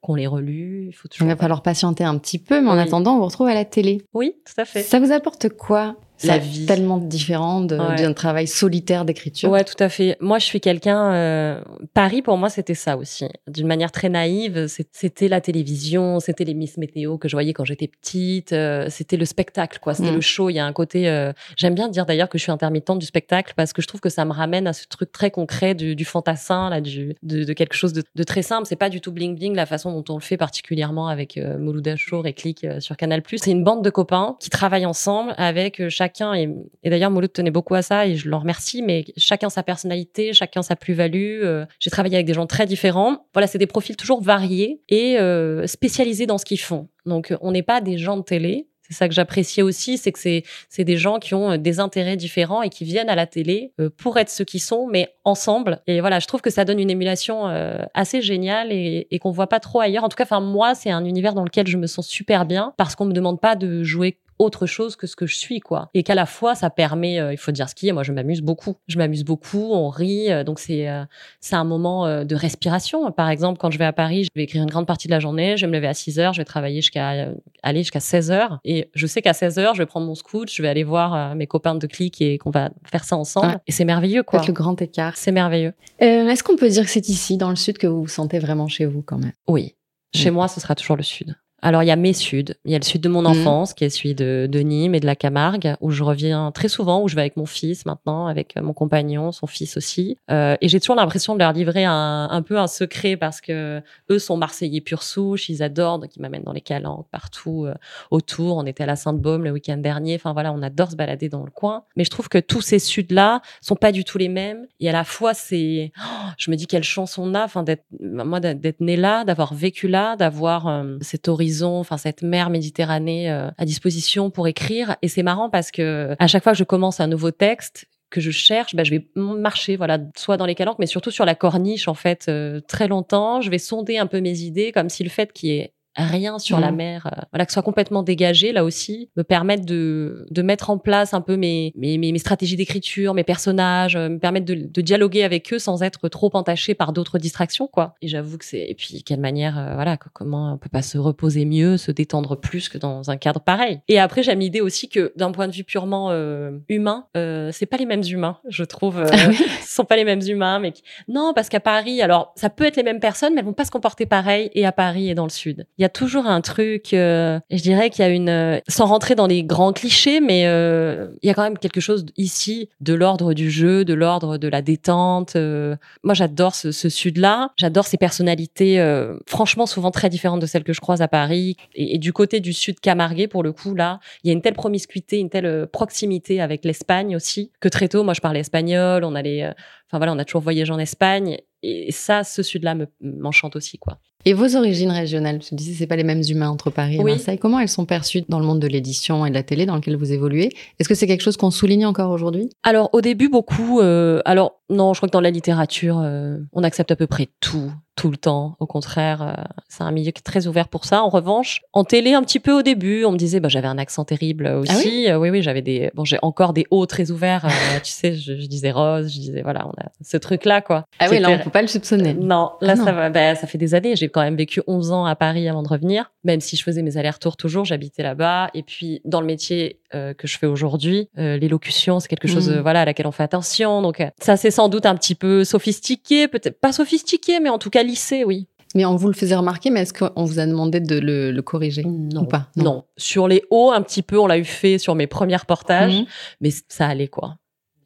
qu'on 0.00 0.14
les 0.14 0.26
relue. 0.26 0.86
Il 0.88 0.92
faut 0.92 1.08
toujours. 1.08 1.26
Il 1.26 1.30
va 1.30 1.36
falloir 1.36 1.62
patienter 1.62 2.04
un 2.04 2.16
petit 2.18 2.38
peu, 2.38 2.60
mais 2.60 2.68
en 2.68 2.78
attendant, 2.78 2.99
on 3.08 3.18
vous 3.18 3.26
retrouve 3.26 3.48
à 3.48 3.54
la 3.54 3.64
télé. 3.64 4.02
Oui, 4.14 4.34
tout 4.44 4.60
à 4.60 4.64
fait. 4.64 4.82
Ça 4.82 5.00
vous 5.00 5.12
apporte 5.12 5.48
quoi? 5.48 5.96
La 6.24 6.38
vie 6.38 6.66
tellement 6.66 6.98
différente 6.98 7.68
d'un 7.68 8.12
travail 8.12 8.46
solitaire 8.46 9.04
d'écriture. 9.04 9.50
Ouais, 9.50 9.64
tout 9.64 9.82
à 9.82 9.88
fait. 9.88 10.16
Moi, 10.20 10.38
je 10.38 10.44
suis 10.44 10.60
quelqu'un. 10.60 11.12
Euh, 11.12 11.60
Paris, 11.94 12.22
pour 12.22 12.36
moi, 12.36 12.50
c'était 12.50 12.74
ça 12.74 12.96
aussi. 12.96 13.26
D'une 13.48 13.66
manière 13.66 13.92
très 13.92 14.08
naïve, 14.08 14.66
c'était 14.92 15.28
la 15.28 15.40
télévision, 15.40 16.20
c'était 16.20 16.44
les 16.44 16.54
Miss 16.54 16.76
Météo 16.76 17.18
que 17.18 17.28
je 17.28 17.36
voyais 17.36 17.52
quand 17.52 17.64
j'étais 17.64 17.88
petite. 17.88 18.52
Euh, 18.52 18.86
c'était 18.88 19.16
le 19.16 19.24
spectacle, 19.24 19.78
quoi. 19.80 19.94
C'était 19.94 20.12
mm. 20.12 20.16
le 20.16 20.20
show. 20.20 20.50
Il 20.50 20.54
y 20.54 20.58
a 20.58 20.66
un 20.66 20.72
côté. 20.72 21.08
Euh, 21.08 21.32
j'aime 21.56 21.74
bien 21.74 21.88
dire 21.88 22.06
d'ailleurs 22.06 22.28
que 22.28 22.38
je 22.38 22.42
suis 22.42 22.52
intermittente 22.52 22.98
du 22.98 23.06
spectacle 23.06 23.54
parce 23.56 23.72
que 23.72 23.82
je 23.82 23.88
trouve 23.88 24.00
que 24.00 24.08
ça 24.08 24.24
me 24.24 24.32
ramène 24.32 24.66
à 24.66 24.72
ce 24.72 24.86
truc 24.86 25.12
très 25.12 25.30
concret 25.30 25.74
du, 25.74 25.96
du 25.96 26.04
fantassin, 26.04 26.70
là, 26.70 26.80
du, 26.80 27.14
de, 27.22 27.52
quelque 27.52 27.74
chose 27.74 27.92
de, 27.92 28.02
de 28.14 28.22
très 28.22 28.42
simple. 28.42 28.66
C'est 28.66 28.76
pas 28.76 28.90
du 28.90 29.00
tout 29.00 29.12
bling 29.12 29.36
bling 29.36 29.54
la 29.54 29.66
façon 29.66 29.92
dont 29.92 30.14
on 30.14 30.16
le 30.16 30.22
fait 30.22 30.36
particulièrement 30.36 31.08
avec 31.08 31.36
euh, 31.36 31.58
Mouloud 31.58 31.86
Achour 31.88 32.26
et 32.26 32.32
Click 32.32 32.66
sur 32.78 32.96
Canal+. 32.96 33.22
C'est 33.36 33.50
une 33.50 33.64
bande 33.64 33.84
de 33.84 33.90
copains 33.90 34.36
qui 34.40 34.50
travaillent 34.50 34.86
ensemble 34.86 35.34
avec 35.36 35.88
chaque 35.88 36.09
et, 36.34 36.90
d'ailleurs 36.90 37.10
Mouloud 37.10 37.32
tenait 37.32 37.50
beaucoup 37.50 37.74
à 37.74 37.82
ça, 37.82 38.06
et 38.06 38.16
je 38.16 38.28
l'en 38.28 38.40
remercie, 38.40 38.82
mais 38.82 39.04
chacun 39.16 39.48
sa 39.48 39.62
personnalité, 39.62 40.32
chacun 40.32 40.62
sa 40.62 40.76
plus-value. 40.76 41.40
Euh, 41.42 41.64
j'ai 41.78 41.90
travaillé 41.90 42.16
avec 42.16 42.26
des 42.26 42.34
gens 42.34 42.46
très 42.46 42.66
différents. 42.66 43.26
Voilà, 43.32 43.46
c'est 43.46 43.58
des 43.58 43.66
profils 43.66 43.96
toujours 43.96 44.22
variés 44.22 44.80
et 44.88 45.18
euh, 45.18 45.66
spécialisés 45.66 46.26
dans 46.26 46.38
ce 46.38 46.44
qu'ils 46.44 46.60
font. 46.60 46.88
Donc, 47.06 47.34
on 47.40 47.52
n'est 47.52 47.62
pas 47.62 47.80
des 47.80 47.98
gens 47.98 48.16
de 48.16 48.22
télé, 48.22 48.66
c'est 48.82 48.94
ça 48.94 49.08
que 49.08 49.14
j'appréciais 49.14 49.62
aussi, 49.62 49.98
c'est 49.98 50.10
que 50.10 50.18
c'est 50.18 50.84
des 50.84 50.96
gens 50.96 51.18
qui 51.18 51.34
ont 51.34 51.52
euh, 51.52 51.56
des 51.56 51.78
intérêts 51.78 52.16
différents 52.16 52.62
et 52.62 52.70
qui 52.70 52.84
viennent 52.84 53.08
à 53.08 53.14
la 53.14 53.26
télé 53.26 53.72
pour 53.96 54.18
être 54.18 54.30
ceux 54.30 54.44
qui 54.44 54.58
sont, 54.58 54.88
mais 54.88 55.14
ensemble. 55.24 55.80
Et 55.86 56.00
voilà, 56.00 56.18
je 56.18 56.26
trouve 56.26 56.40
que 56.40 56.50
ça 56.50 56.64
donne 56.64 56.80
une 56.80 56.90
émulation 56.90 57.46
assez 57.94 58.20
géniale 58.20 58.72
et, 58.72 59.06
et 59.10 59.18
qu'on 59.18 59.30
voit 59.30 59.48
pas 59.48 59.60
trop 59.60 59.80
ailleurs. 59.80 60.04
En 60.04 60.08
tout 60.08 60.16
cas, 60.16 60.24
enfin 60.24 60.40
moi, 60.40 60.74
c'est 60.74 60.90
un 60.90 61.04
univers 61.04 61.34
dans 61.34 61.44
lequel 61.44 61.66
je 61.66 61.76
me 61.76 61.86
sens 61.86 62.06
super 62.08 62.46
bien 62.46 62.74
parce 62.76 62.96
qu'on 62.96 63.04
me 63.04 63.12
demande 63.12 63.40
pas 63.40 63.54
de 63.54 63.82
jouer 63.84 64.18
autre 64.40 64.64
chose 64.64 64.96
que 64.96 65.06
ce 65.06 65.14
que 65.14 65.26
je 65.26 65.36
suis, 65.36 65.60
quoi. 65.60 65.90
Et 65.92 66.02
qu'à 66.02 66.14
la 66.14 66.24
fois, 66.24 66.54
ça 66.54 66.70
permet, 66.70 67.20
euh, 67.20 67.32
il 67.32 67.36
faut 67.36 67.52
dire 67.52 67.68
ce 67.68 67.74
qui 67.74 67.88
est, 67.88 67.92
moi, 67.92 68.02
je 68.02 68.12
m'amuse 68.12 68.40
beaucoup. 68.40 68.76
Je 68.88 68.96
m'amuse 68.96 69.22
beaucoup, 69.22 69.70
on 69.72 69.90
rit, 69.90 70.32
euh, 70.32 70.44
donc 70.44 70.58
c'est 70.58 70.88
euh, 70.88 71.04
c'est 71.40 71.56
un 71.56 71.64
moment 71.64 72.24
de 72.24 72.34
respiration. 72.34 73.12
Par 73.12 73.28
exemple, 73.28 73.58
quand 73.58 73.70
je 73.70 73.78
vais 73.78 73.84
à 73.84 73.92
Paris, 73.92 74.24
je 74.24 74.28
vais 74.34 74.44
écrire 74.44 74.62
une 74.62 74.70
grande 74.70 74.86
partie 74.86 75.08
de 75.08 75.12
la 75.12 75.20
journée, 75.20 75.56
je 75.56 75.66
vais 75.66 75.70
me 75.70 75.76
lever 75.76 75.88
à 75.88 75.94
6 75.94 76.18
heures, 76.18 76.32
je 76.32 76.40
vais 76.40 76.46
travailler 76.46 76.80
jusqu'à 76.80 77.28
aller 77.62 77.80
jusqu'à 77.80 78.00
16 78.00 78.30
heures. 78.30 78.58
Et 78.64 78.90
je 78.94 79.06
sais 79.06 79.20
qu'à 79.20 79.34
16 79.34 79.58
heures, 79.58 79.74
je 79.74 79.82
vais 79.82 79.86
prendre 79.86 80.06
mon 80.06 80.14
scout, 80.14 80.50
je 80.50 80.62
vais 80.62 80.68
aller 80.68 80.84
voir 80.84 81.34
mes 81.34 81.46
copains 81.46 81.74
de 81.74 81.86
clic 81.86 82.20
et 82.22 82.38
qu'on 82.38 82.50
va 82.50 82.70
faire 82.90 83.04
ça 83.04 83.16
ensemble. 83.16 83.60
Et 83.66 83.72
c'est 83.72 83.84
merveilleux, 83.84 84.22
quoi. 84.22 84.42
le 84.46 84.52
grand 84.52 84.80
écart. 84.80 85.16
C'est 85.16 85.32
merveilleux. 85.32 85.74
Est-ce 85.98 86.42
qu'on 86.42 86.56
peut 86.56 86.68
dire 86.68 86.84
que 86.84 86.90
c'est 86.90 87.08
ici, 87.08 87.36
dans 87.36 87.50
le 87.50 87.56
sud, 87.56 87.76
que 87.76 87.86
vous 87.86 88.02
vous 88.02 88.08
sentez 88.08 88.38
vraiment 88.38 88.68
chez 88.68 88.86
vous, 88.86 89.02
quand 89.02 89.18
même? 89.18 89.32
Oui. 89.48 89.76
Chez 90.14 90.30
moi, 90.30 90.48
ce 90.48 90.60
sera 90.60 90.74
toujours 90.74 90.96
le 90.96 91.02
sud. 91.02 91.36
Alors, 91.62 91.82
il 91.82 91.86
y 91.86 91.90
a 91.90 91.96
mes 91.96 92.12
suds. 92.12 92.54
Il 92.64 92.72
y 92.72 92.74
a 92.74 92.78
le 92.78 92.84
sud 92.84 93.00
de 93.02 93.08
mon 93.08 93.20
Mhm. 93.22 93.26
enfance, 93.28 93.74
qui 93.74 93.84
est 93.84 93.90
celui 93.90 94.14
de, 94.14 94.48
de 94.50 94.58
Nîmes 94.60 94.94
et 94.94 95.00
de 95.00 95.06
la 95.06 95.16
Camargue, 95.16 95.74
où 95.80 95.90
je 95.90 96.02
reviens 96.02 96.50
très 96.52 96.68
souvent, 96.68 97.02
où 97.02 97.08
je 97.08 97.14
vais 97.14 97.20
avec 97.22 97.36
mon 97.36 97.46
fils 97.46 97.86
maintenant, 97.86 98.26
avec 98.26 98.56
euh, 98.56 98.62
mon 98.62 98.72
compagnon, 98.72 99.32
son 99.32 99.46
fils 99.46 99.76
aussi. 99.76 100.16
Euh, 100.30 100.56
et 100.60 100.68
j'ai 100.68 100.80
toujours 100.80 100.96
l'impression 100.96 101.34
de 101.34 101.38
leur 101.40 101.52
livrer 101.52 101.84
un, 101.84 102.28
un 102.30 102.42
peu 102.42 102.58
un 102.58 102.66
secret 102.66 103.16
parce 103.16 103.40
que 103.40 103.82
eux 104.10 104.18
sont 104.18 104.36
marseillais 104.36 104.80
pure 104.80 105.02
souche, 105.02 105.48
ils 105.48 105.62
adorent, 105.62 105.98
donc 105.98 106.16
ils 106.16 106.20
m'amènent 106.22 106.44
dans 106.44 106.52
les 106.52 106.60
calanques 106.60 107.06
partout 107.10 107.66
euh, 107.66 107.74
autour. 108.10 108.56
On 108.56 108.64
était 108.66 108.82
à 108.82 108.86
la 108.86 108.96
Sainte-Baume 108.96 109.44
le 109.44 109.50
week-end 109.50 109.76
dernier. 109.76 110.14
Enfin 110.16 110.32
voilà, 110.32 110.52
on 110.52 110.62
adore 110.62 110.90
se 110.90 110.96
balader 110.96 111.28
dans 111.28 111.44
le 111.44 111.50
coin. 111.50 111.84
Mais 111.96 112.04
je 112.04 112.10
trouve 112.10 112.28
que 112.28 112.38
tous 112.38 112.60
ces 112.62 112.78
suds-là 112.78 113.42
sont 113.60 113.76
pas 113.76 113.92
du 113.92 114.04
tout 114.04 114.18
les 114.18 114.28
mêmes. 114.28 114.66
Et 114.80 114.88
à 114.88 114.92
la 114.92 115.04
fois, 115.04 115.34
c'est, 115.34 115.92
oh, 115.98 116.28
je 116.38 116.50
me 116.50 116.56
dis 116.56 116.66
quelle 116.66 116.84
chance 116.84 117.18
on 117.18 117.34
a, 117.34 117.44
enfin 117.44 117.62
d'être, 117.62 117.84
moi 118.00 118.40
d'être 118.40 118.80
né 118.80 118.96
là, 118.96 119.24
d'avoir 119.24 119.54
vécu 119.54 119.88
là, 119.88 120.16
d'avoir 120.16 120.66
euh, 120.66 120.96
cet 121.00 121.28
horizon, 121.28 121.49
enfin 121.62 121.96
cette 121.96 122.22
mer 122.22 122.50
Méditerranée 122.50 123.30
euh, 123.30 123.50
à 123.58 123.64
disposition 123.64 124.30
pour 124.30 124.48
écrire. 124.48 124.96
Et 125.02 125.08
c'est 125.08 125.22
marrant 125.22 125.50
parce 125.50 125.70
que 125.70 126.14
à 126.18 126.26
chaque 126.26 126.42
fois 126.42 126.52
que 126.52 126.58
je 126.58 126.64
commence 126.64 127.00
un 127.00 127.06
nouveau 127.06 127.30
texte 127.30 127.86
que 128.10 128.20
je 128.20 128.30
cherche, 128.30 128.74
bah, 128.74 128.84
je 128.84 128.90
vais 128.90 129.06
marcher, 129.14 129.76
voilà, 129.76 129.98
soit 130.16 130.36
dans 130.36 130.46
les 130.46 130.54
calanques, 130.54 130.78
mais 130.80 130.86
surtout 130.86 131.10
sur 131.10 131.24
la 131.24 131.34
corniche 131.34 131.88
en 131.88 131.94
fait, 131.94 132.26
euh, 132.28 132.60
très 132.60 132.88
longtemps. 132.88 133.40
Je 133.40 133.50
vais 133.50 133.58
sonder 133.58 133.98
un 133.98 134.06
peu 134.06 134.20
mes 134.20 134.40
idées, 134.40 134.72
comme 134.72 134.88
si 134.88 135.04
le 135.04 135.10
fait 135.10 135.32
qu'il 135.32 135.48
y 135.50 135.58
ait 135.58 135.72
rien 135.96 136.38
sur 136.38 136.60
la 136.60 136.72
mer, 136.72 137.06
euh, 137.06 137.22
voilà, 137.32 137.46
que 137.46 137.52
ce 137.52 137.54
soit 137.54 137.62
complètement 137.62 138.02
dégagé 138.02 138.52
là 138.52 138.64
aussi, 138.64 139.10
me 139.16 139.22
permettre 139.22 139.64
de, 139.64 140.26
de 140.30 140.42
mettre 140.42 140.70
en 140.70 140.78
place 140.78 141.14
un 141.14 141.20
peu 141.20 141.36
mes, 141.36 141.72
mes, 141.76 141.98
mes, 141.98 142.18
stratégies 142.18 142.56
d'écriture, 142.56 143.14
mes 143.14 143.24
personnages, 143.24 143.96
euh, 143.96 144.08
me 144.08 144.18
permettre 144.18 144.46
de, 144.46 144.54
de 144.54 144.80
dialoguer 144.80 145.24
avec 145.24 145.52
eux 145.52 145.58
sans 145.58 145.82
être 145.82 146.08
trop 146.08 146.30
entaché 146.34 146.74
par 146.74 146.92
d'autres 146.92 147.18
distractions, 147.18 147.66
quoi. 147.66 147.94
Et 148.02 148.08
j'avoue 148.08 148.38
que 148.38 148.44
c'est, 148.44 148.66
et 148.68 148.74
puis 148.74 149.02
quelle 149.02 149.20
manière, 149.20 149.58
euh, 149.58 149.74
voilà, 149.74 149.96
comment 149.96 150.52
on 150.52 150.58
peut 150.58 150.68
pas 150.68 150.82
se 150.82 150.98
reposer 150.98 151.44
mieux, 151.44 151.76
se 151.76 151.90
détendre 151.90 152.36
plus 152.36 152.68
que 152.68 152.78
dans 152.78 153.10
un 153.10 153.16
cadre 153.16 153.40
pareil. 153.40 153.80
Et 153.88 153.98
après, 153.98 154.22
j'aime 154.22 154.40
l'idée 154.40 154.60
aussi 154.60 154.88
que 154.88 155.12
d'un 155.16 155.32
point 155.32 155.48
de 155.48 155.52
vue 155.52 155.64
purement 155.64 156.10
euh, 156.10 156.58
humain, 156.68 157.06
euh, 157.16 157.50
c'est 157.52 157.66
pas 157.66 157.76
les 157.76 157.86
mêmes 157.86 158.04
humains, 158.04 158.38
je 158.48 158.64
trouve. 158.64 159.04
Ah 159.10 159.16
ce 159.32 159.74
sont 159.74 159.84
pas 159.84 159.96
les 159.96 160.04
mêmes 160.04 160.22
humains, 160.22 160.58
mais 160.58 160.72
non, 161.08 161.32
parce 161.34 161.48
qu'à 161.48 161.60
Paris, 161.60 162.02
alors 162.02 162.32
ça 162.36 162.50
peut 162.50 162.64
être 162.64 162.76
les 162.76 162.82
mêmes 162.82 163.00
personnes, 163.00 163.34
mais 163.34 163.40
elles 163.40 163.46
vont 163.46 163.52
pas 163.52 163.64
se 163.64 163.70
comporter 163.70 164.06
pareil 164.06 164.50
et 164.54 164.66
à 164.66 164.72
Paris 164.72 165.10
et 165.10 165.14
dans 165.14 165.24
le 165.24 165.30
sud. 165.30 165.66
Il 165.80 165.82
y 165.82 165.86
a 165.86 165.88
toujours 165.88 166.26
un 166.26 166.42
truc, 166.42 166.92
euh, 166.92 167.40
je 167.50 167.62
dirais 167.62 167.88
qu'il 167.88 168.04
y 168.04 168.06
a 168.06 168.10
une, 168.10 168.28
euh, 168.28 168.58
sans 168.68 168.84
rentrer 168.84 169.14
dans 169.14 169.26
les 169.26 169.42
grands 169.42 169.72
clichés, 169.72 170.20
mais 170.20 170.42
euh, 170.44 171.08
il 171.22 171.26
y 171.26 171.30
a 171.30 171.34
quand 171.34 171.42
même 171.42 171.56
quelque 171.56 171.80
chose 171.80 172.04
ici 172.18 172.68
de 172.82 172.92
l'ordre 172.92 173.32
du 173.32 173.50
jeu, 173.50 173.86
de 173.86 173.94
l'ordre 173.94 174.36
de 174.36 174.46
la 174.46 174.60
détente. 174.60 175.36
euh. 175.36 175.76
Moi, 176.02 176.12
j'adore 176.12 176.54
ce, 176.54 176.70
ce 176.70 176.90
sud-là, 176.90 177.52
j'adore 177.56 177.86
ces 177.86 177.96
personnalités, 177.96 178.78
euh, 178.78 179.16
franchement 179.26 179.64
souvent 179.64 179.90
très 179.90 180.10
différentes 180.10 180.40
de 180.42 180.46
celles 180.46 180.64
que 180.64 180.74
je 180.74 180.82
croise 180.82 181.00
à 181.00 181.08
Paris. 181.08 181.56
Et, 181.74 181.94
et 181.94 181.98
du 181.98 182.12
côté 182.12 182.40
du 182.40 182.52
sud 182.52 182.78
camarguais, 182.80 183.26
pour 183.26 183.42
le 183.42 183.52
coup, 183.52 183.74
là, 183.74 184.00
il 184.22 184.26
y 184.28 184.30
a 184.30 184.34
une 184.34 184.42
telle 184.42 184.52
promiscuité, 184.52 185.18
une 185.18 185.30
telle 185.30 185.46
euh, 185.46 185.64
proximité 185.64 186.42
avec 186.42 186.66
l'Espagne 186.66 187.16
aussi, 187.16 187.52
que 187.58 187.70
très 187.70 187.88
tôt, 187.88 188.04
moi, 188.04 188.12
je 188.12 188.20
parlais 188.20 188.40
espagnol, 188.40 189.02
on 189.02 189.14
allait, 189.14 189.46
enfin 189.86 189.96
voilà, 189.96 190.12
on 190.12 190.18
a 190.18 190.26
toujours 190.26 190.42
voyagé 190.42 190.70
en 190.74 190.78
Espagne. 190.78 191.38
Et 191.62 191.92
ça, 191.92 192.24
ce 192.24 192.42
sud-là 192.42 192.74
me- 192.74 192.86
m'enchante 193.00 193.56
aussi, 193.56 193.78
quoi. 193.78 193.98
Et 194.26 194.34
vos 194.34 194.54
origines 194.54 194.90
régionales, 194.90 195.40
je 195.48 195.54
disais, 195.54 195.72
c'est 195.72 195.86
pas 195.86 195.96
les 195.96 196.04
mêmes 196.04 196.22
humains 196.28 196.50
entre 196.50 196.68
Paris 196.70 196.96
et 196.96 197.00
Oui. 197.00 197.12
Marseille. 197.12 197.38
Comment 197.38 197.58
elles 197.58 197.68
sont 197.70 197.86
perçues 197.86 198.22
dans 198.28 198.38
le 198.38 198.44
monde 198.44 198.60
de 198.60 198.66
l'édition 198.66 199.24
et 199.24 199.30
de 199.30 199.34
la 199.34 199.42
télé 199.42 199.64
dans 199.64 199.74
lequel 199.76 199.96
vous 199.96 200.12
évoluez? 200.12 200.50
Est-ce 200.78 200.90
que 200.90 200.94
c'est 200.94 201.06
quelque 201.06 201.22
chose 201.22 201.38
qu'on 201.38 201.50
souligne 201.50 201.86
encore 201.86 202.10
aujourd'hui? 202.10 202.50
Alors 202.62 202.90
au 202.92 203.00
début 203.00 203.30
beaucoup. 203.30 203.80
euh, 203.80 204.20
alors 204.26 204.60
non, 204.68 204.92
je 204.92 204.98
crois 204.98 205.08
que 205.08 205.12
dans 205.14 205.22
la 205.22 205.30
littérature, 205.30 205.98
euh, 205.98 206.36
on 206.52 206.62
accepte 206.64 206.90
à 206.90 206.96
peu 206.96 207.06
près 207.06 207.28
tout, 207.40 207.72
tout 208.00 208.10
le 208.10 208.16
temps. 208.16 208.56
Au 208.60 208.66
contraire, 208.66 209.20
euh, 209.22 209.42
c'est 209.68 209.82
un 209.82 209.90
milieu 209.90 210.10
qui 210.10 210.20
est 210.20 210.22
très 210.22 210.46
ouvert 210.46 210.68
pour 210.68 210.86
ça. 210.86 211.02
En 211.02 211.10
revanche, 211.10 211.60
en 211.74 211.84
télé 211.84 212.14
un 212.14 212.22
petit 212.22 212.40
peu 212.40 212.52
au 212.52 212.62
début, 212.62 213.04
on 213.04 213.12
me 213.12 213.18
disait, 213.18 213.40
bah 213.40 213.48
j'avais 213.50 213.66
un 213.68 213.76
accent 213.76 214.04
terrible 214.06 214.46
aussi. 214.46 214.72
Ah 214.74 214.80
oui 214.82 215.06
Euh, 215.10 215.18
oui, 215.18 215.28
oui, 215.28 215.42
j'avais 215.42 215.60
des, 215.60 215.90
bon 215.94 216.04
j'ai 216.06 216.18
encore 216.22 216.54
des 216.54 216.66
hauts 216.70 216.86
très 216.86 217.10
ouverts. 217.10 217.44
euh, 217.44 217.48
tu 217.82 217.90
sais, 217.92 218.14
je, 218.14 218.36
je 218.40 218.46
disais 218.46 218.70
rose, 218.70 219.12
je 219.12 219.20
disais 219.20 219.42
voilà, 219.42 219.66
on 219.66 219.70
a 219.72 219.86
ce 220.02 220.16
truc 220.16 220.46
là 220.46 220.62
quoi. 220.62 220.86
Ah 220.98 221.08
oui, 221.10 221.18
là, 221.18 221.28
on 221.30 221.38
peut 221.38 221.50
pas 221.50 221.60
le 221.62 221.68
soupçonner. 221.68 222.14
Non, 222.14 222.52
là, 222.62 222.72
Ah 222.72 222.76
non. 222.76 222.84
ça 222.86 222.92
va. 222.92 223.10
Ben, 223.10 223.34
ça 223.36 223.46
fait 223.46 223.58
des 223.58 223.74
années. 223.74 223.96
J'ai 223.96 224.08
quand 224.08 224.22
même 224.22 224.36
vécu 224.36 224.62
11 224.66 224.92
ans 224.92 225.04
à 225.04 225.14
Paris 225.14 225.46
avant 225.48 225.62
de 225.62 225.68
revenir. 225.68 226.10
Même 226.24 226.40
si 226.40 226.56
je 226.56 226.62
faisais 226.62 226.80
mes 226.82 226.96
allers-retours 226.96 227.36
toujours, 227.36 227.64
j'habitais 227.66 228.02
là-bas. 228.02 228.48
Et 228.54 228.62
puis, 228.62 229.02
dans 229.04 229.20
le 229.20 229.26
métier 229.26 229.78
que 229.92 230.26
je 230.28 230.38
fais 230.38 230.46
aujourd'hui, 230.46 231.08
l'élocution, 231.16 231.98
c'est 232.00 232.06
quelque 232.08 232.28
chose, 232.28 232.48
euh, 232.48 232.62
voilà, 232.62 232.82
à 232.82 232.84
laquelle 232.84 233.08
on 233.08 233.12
fait 233.12 233.24
attention. 233.24 233.82
Donc, 233.82 234.02
ça, 234.20 234.36
c'est 234.36 234.50
sans 234.52 234.68
doute 234.68 234.86
un 234.86 234.94
petit 234.94 235.14
peu 235.16 235.42
sophistiqué, 235.44 236.28
peut-être 236.28 236.60
pas 236.60 236.72
sophistiqué, 236.72 237.40
mais 237.40 237.48
en 237.48 237.58
tout 237.58 237.70
cas 237.70 237.82
oui. 238.24 238.46
Mais 238.76 238.84
on 238.84 238.94
vous 238.94 239.08
le 239.08 239.14
faisait 239.14 239.34
remarquer, 239.34 239.70
mais 239.70 239.80
est-ce 239.80 239.92
qu'on 239.92 240.24
vous 240.24 240.38
a 240.38 240.46
demandé 240.46 240.78
de 240.78 240.96
le, 240.98 241.32
le 241.32 241.42
corriger 241.42 241.82
Non. 241.84 242.22
ou 242.22 242.26
pas? 242.26 242.46
Non. 242.56 242.84
Sur 242.96 243.26
les 243.26 243.42
hauts, 243.50 243.72
un 243.72 243.82
petit 243.82 244.02
peu, 244.02 244.16
on 244.18 244.28
l'a 244.28 244.38
eu 244.38 244.44
fait 244.44 244.78
sur 244.78 244.94
mes 244.94 245.08
premiers 245.08 245.36
reportages. 245.36 245.94
Mhm. 246.00 246.06
mais 246.40 246.50
ça 246.68 246.86
allait 246.86 247.08
quoi. 247.08 247.36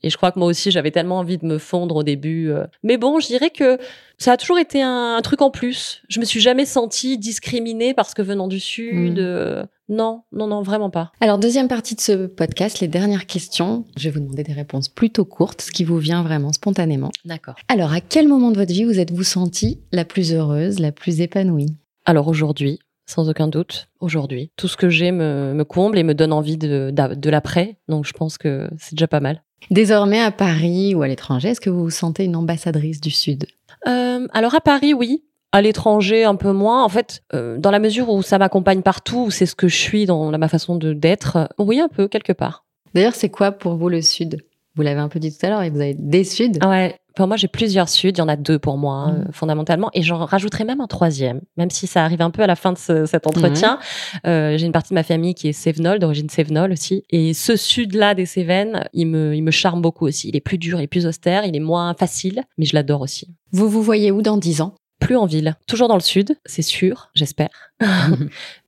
Et 0.05 0.11
je 0.11 0.17
crois 0.19 0.31
que 0.33 0.39
moi 0.39 0.49
aussi, 0.49 0.71
j'avais 0.71 0.91
tellement 0.91 1.19
envie 1.19 1.39
de 1.39 1.47
me 1.47 1.57
fondre 1.59 1.97
au 1.97 2.03
début. 2.03 2.51
euh. 2.51 2.65
Mais 2.83 2.99
bon, 2.99 3.21
je 3.21 3.27
dirais 3.27 3.49
que 3.51 3.79
ça 4.19 4.33
a 4.33 4.37
toujours 4.37 4.59
été 4.59 4.83
un, 4.83 5.17
un 5.17 5.23
truc 5.23 5.41
en 5.41 5.51
plus. 5.51 6.03
Je 6.09 6.21
me 6.21 6.25
suis 6.27 6.41
jamais 6.41 6.67
sentie 6.67 7.17
discriminée 7.19 7.95
parce 7.95 8.13
que 8.13 8.21
venant 8.23 8.47
du 8.49 8.61
Sud. 8.61 9.15
Mm. 9.15 9.19
euh, 9.19 9.65
Non, 9.89 10.23
non, 10.33 10.47
non, 10.47 10.63
vraiment 10.63 10.91
pas. 10.91 11.11
Alors, 11.21 11.39
deuxième 11.39 11.69
partie 11.69 11.95
de 11.95 12.01
ce 12.01 12.27
podcast, 12.27 12.81
les 12.81 12.89
dernières 12.89 13.27
questions. 13.27 13.85
Je 13.97 14.05
vais 14.09 14.11
vous 14.15 14.21
demander 14.21 14.43
des 14.43 14.53
réponses 14.53 14.89
plutôt 14.89 15.25
courtes, 15.25 15.61
ce 15.63 15.71
qui 15.71 15.85
vous 15.85 15.99
vient 15.99 16.23
vraiment 16.23 16.53
spontanément. 16.53 17.11
D'accord. 17.25 17.55
Alors, 17.69 17.93
à 17.93 18.01
quel 18.01 18.29
moment 18.29 18.51
de 18.51 18.57
votre 18.57 18.73
vie 18.73 18.85
vous 18.85 18.99
êtes-vous 19.01 19.25
sentie 19.25 19.81
la 19.93 20.05
plus 20.05 20.33
heureuse, 20.35 20.79
la 20.81 20.93
plus 20.93 21.21
épanouie? 21.21 21.75
Alors 22.07 22.29
aujourd'hui, 22.29 22.79
sans 23.07 23.29
aucun 23.29 23.49
doute, 23.49 23.89
aujourd'hui, 24.01 24.51
tout 24.57 24.67
ce 24.69 24.79
que 24.79 24.89
j'ai 24.89 25.11
me, 25.13 25.53
me 25.55 25.65
comble 25.65 25.99
et 25.99 26.03
me 26.03 26.15
donne 26.15 26.33
envie 26.33 26.57
de, 26.57 26.91
d'a- 26.91 27.15
de 27.15 27.31
l'après. 27.31 27.77
Donc 27.89 28.07
je 28.07 28.13
pense 28.15 28.39
que 28.39 28.69
c'est 28.79 28.95
déjà 28.95 29.07
pas 29.09 29.21
mal. 29.21 29.43
Désormais, 29.71 30.21
à 30.21 30.31
Paris 30.31 30.95
ou 30.95 31.03
à 31.03 31.09
l'étranger, 31.09 31.49
est-ce 31.51 31.61
que 31.61 31.71
vous 31.71 31.85
vous 31.85 31.91
sentez 31.91 32.25
une 32.25 32.37
ambassadrice 32.37 33.01
du 33.01 33.11
Sud? 33.11 33.47
Euh, 33.87 34.27
alors 34.33 34.55
à 34.55 34.61
Paris, 34.61 34.95
oui. 34.95 35.25
À 35.53 35.63
l'étranger, 35.63 36.25
un 36.25 36.35
peu 36.35 36.53
moins. 36.53 36.85
En 36.85 36.89
fait, 36.89 37.23
euh, 37.33 37.57
dans 37.59 37.71
la 37.71 37.79
mesure 37.79 38.09
où 38.11 38.23
ça 38.23 38.39
m'accompagne 38.39 38.83
partout, 38.83 39.27
où 39.27 39.31
c'est 39.31 39.47
ce 39.47 39.55
que 39.55 39.69
je 39.69 39.77
suis 39.77 40.05
dans 40.05 40.31
la- 40.31 40.39
ma 40.39 40.49
façon 40.49 40.77
de 40.77 40.93
d'être, 40.93 41.37
euh, 41.37 41.47
oui, 41.59 41.81
un 41.81 41.89
peu, 41.89 42.09
quelque 42.09 42.33
part. 42.33 42.65
D'ailleurs, 42.95 43.15
c'est 43.15 43.29
quoi 43.31 43.53
pour 43.53 43.77
vous 43.77 43.89
le 43.89 44.03
Sud? 44.03 44.43
Vous 44.75 44.83
l'avez 44.83 45.01
un 45.01 45.09
peu 45.09 45.21
dit 45.21 45.31
tout 45.37 45.47
à 45.47 45.51
l'heure, 45.51 45.63
et 45.63 45.71
vous 45.71 45.81
avez 45.81 45.95
des 45.95 46.25
Suds. 46.25 46.59
Ouais. 46.67 46.97
Pour 47.15 47.29
moi, 47.29 47.37
j'ai 47.37 47.47
plusieurs 47.49 47.89
suds. 47.89 48.09
Il 48.09 48.19
y 48.19 48.21
en 48.21 48.29
a 48.29 48.37
deux 48.37 48.59
pour 48.59 48.77
moi, 48.77 48.95
hein, 48.95 49.17
euh, 49.21 49.33
fondamentalement. 49.33 49.89
Et 49.95 50.03
j'en 50.03 50.25
rajouterai 50.25 50.65
même 50.65 50.81
un 50.81 50.87
troisième, 50.89 51.41
même 51.57 51.71
si 51.71 51.87
ça 51.87 52.05
arrive 52.05 52.21
un 52.23 52.31
peu 52.31 52.43
à 52.43 52.47
la 52.49 52.57
fin 52.57 52.73
de 52.73 52.79
ce- 52.79 53.07
cet 53.07 53.27
entretien. 53.27 53.79
Euh, 54.27 54.57
j'ai 54.59 54.67
une 54.67 54.73
partie 54.73 54.91
de 54.91 54.95
ma 54.95 55.03
famille 55.05 55.35
qui 55.35 55.49
est 55.49 55.53
Cévenol, 55.53 55.99
d'origine 56.01 56.29
Cévenol 56.29 56.73
aussi. 56.73 57.05
Et 57.11 57.33
ce 57.35 57.55
sud-là 57.57 58.15
des 58.15 58.27
Cévennes, 58.27 58.85
il 58.93 59.07
me, 59.07 59.35
il 59.37 59.43
me 59.43 59.51
charme 59.53 59.81
beaucoup 59.81 60.07
aussi. 60.07 60.29
Il 60.29 60.37
est 60.37 60.41
plus 60.41 60.59
dur, 60.59 60.81
il 60.81 60.85
est 60.85 60.89
plus 60.89 61.07
austère, 61.07 61.45
il 61.45 61.55
est 61.55 61.61
moins 61.61 61.95
facile, 61.95 62.43
mais 62.59 62.65
je 62.65 62.75
l'adore 62.75 63.01
aussi. 63.03 63.29
Vous 63.53 63.69
vous 63.69 63.83
voyez 63.83 64.11
où 64.11 64.21
dans 64.21 64.37
10 64.37 64.61
ans? 64.61 64.75
Plus 65.05 65.17
en 65.17 65.27
ville. 65.27 65.55
Toujours 65.67 65.89
dans 65.89 65.95
le 65.97 66.01
sud, 66.01 66.37
c'est 66.47 66.63
sûr, 66.63 67.11
j'espère. 67.15 67.49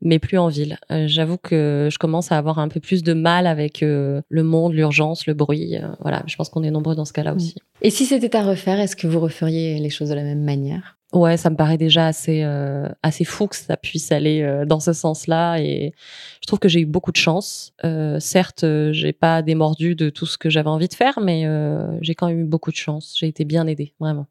mais 0.02 0.18
plus 0.18 0.38
en 0.38 0.48
ville. 0.48 0.78
Euh, 0.90 1.04
J'avoue 1.06 1.38
que 1.38 1.88
je 1.90 1.98
commence 1.98 2.32
à 2.32 2.38
avoir 2.38 2.58
un 2.58 2.68
peu 2.68 2.80
plus 2.80 3.02
de 3.02 3.12
mal 3.12 3.46
avec 3.46 3.82
euh, 3.82 4.20
le 4.28 4.42
monde, 4.42 4.74
l'urgence, 4.74 5.26
le 5.26 5.34
bruit. 5.34 5.76
euh, 5.76 5.88
voilà, 6.00 6.22
je 6.26 6.36
pense 6.36 6.48
qu'on 6.48 6.62
est 6.62 6.70
nombreux 6.70 6.94
dans 6.94 7.04
ce 7.04 7.12
cas-là 7.12 7.30
Mhm. 7.32 7.36
aussi. 7.36 7.54
Et 7.82 7.90
si 7.90 8.04
c'était 8.06 8.34
à 8.36 8.42
refaire, 8.42 8.78
est-ce 8.80 8.96
que 8.96 9.06
vous 9.06 9.20
referiez 9.20 9.78
les 9.78 9.90
choses 9.90 10.08
de 10.10 10.14
la 10.14 10.22
même 10.22 10.42
manière? 10.42 10.96
Ouais, 11.12 11.36
ça 11.36 11.50
me 11.50 11.56
paraît 11.56 11.78
déjà 11.78 12.08
assez 12.08 12.42
euh, 12.42 12.88
assez 13.02 13.24
fou 13.24 13.46
que 13.46 13.54
ça 13.56 13.76
puisse 13.76 14.10
aller 14.10 14.42
euh, 14.42 14.66
dans 14.66 14.80
ce 14.80 14.92
sens-là 14.92 15.58
et 15.58 15.94
je 16.42 16.46
trouve 16.48 16.58
que 16.58 16.68
j'ai 16.68 16.80
eu 16.80 16.86
beaucoup 16.86 17.12
de 17.12 17.16
chance. 17.16 17.72
Euh, 17.84 18.18
certes, 18.18 18.64
j'ai 18.90 19.12
pas 19.12 19.40
démordu 19.40 19.94
de 19.94 20.10
tout 20.10 20.26
ce 20.26 20.36
que 20.36 20.50
j'avais 20.50 20.68
envie 20.68 20.88
de 20.88 20.94
faire, 20.94 21.20
mais 21.20 21.46
j'ai 22.02 22.14
quand 22.14 22.26
même 22.26 22.40
eu 22.40 22.44
beaucoup 22.44 22.72
de 22.72 22.76
chance. 22.76 23.14
J'ai 23.18 23.28
été 23.28 23.44
bien 23.44 23.66
aidée, 23.68 23.94
vraiment. 24.00 24.26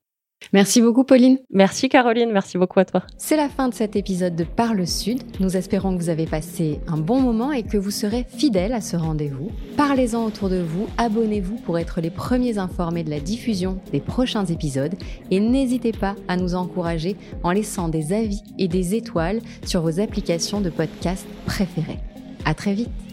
Merci 0.53 0.81
beaucoup, 0.81 1.03
Pauline. 1.03 1.39
Merci 1.51 1.89
Caroline, 1.89 2.31
merci 2.31 2.57
beaucoup 2.57 2.79
à 2.79 2.85
toi. 2.85 3.03
C'est 3.17 3.37
la 3.37 3.49
fin 3.49 3.67
de 3.67 3.73
cet 3.73 3.95
épisode 3.95 4.35
de 4.35 4.43
Parle 4.43 4.85
Sud. 4.85 5.21
Nous 5.39 5.57
espérons 5.57 5.95
que 5.95 6.01
vous 6.01 6.09
avez 6.09 6.25
passé 6.25 6.79
un 6.87 6.97
bon 6.97 7.19
moment 7.19 7.51
et 7.51 7.63
que 7.63 7.77
vous 7.77 7.91
serez 7.91 8.25
fidèles 8.29 8.73
à 8.73 8.81
ce 8.81 8.95
rendez-vous. 8.95 9.51
Parlez-en 9.75 10.23
autour 10.23 10.49
de 10.49 10.61
vous, 10.61 10.87
abonnez-vous 10.97 11.55
pour 11.55 11.79
être 11.79 11.99
les 11.99 12.09
premiers 12.09 12.57
informés 12.57 13.03
de 13.03 13.09
la 13.09 13.19
diffusion 13.19 13.79
des 13.91 14.01
prochains 14.01 14.45
épisodes 14.45 14.95
et 15.31 15.39
n'hésitez 15.39 15.91
pas 15.91 16.15
à 16.27 16.37
nous 16.37 16.55
encourager 16.55 17.15
en 17.43 17.51
laissant 17.51 17.89
des 17.89 18.13
avis 18.13 18.41
et 18.59 18.67
des 18.67 18.95
étoiles 18.95 19.41
sur 19.65 19.81
vos 19.81 19.99
applications 19.99 20.61
de 20.61 20.69
podcast 20.69 21.25
préférées. 21.45 21.99
À 22.45 22.53
très 22.53 22.73
vite. 22.73 23.04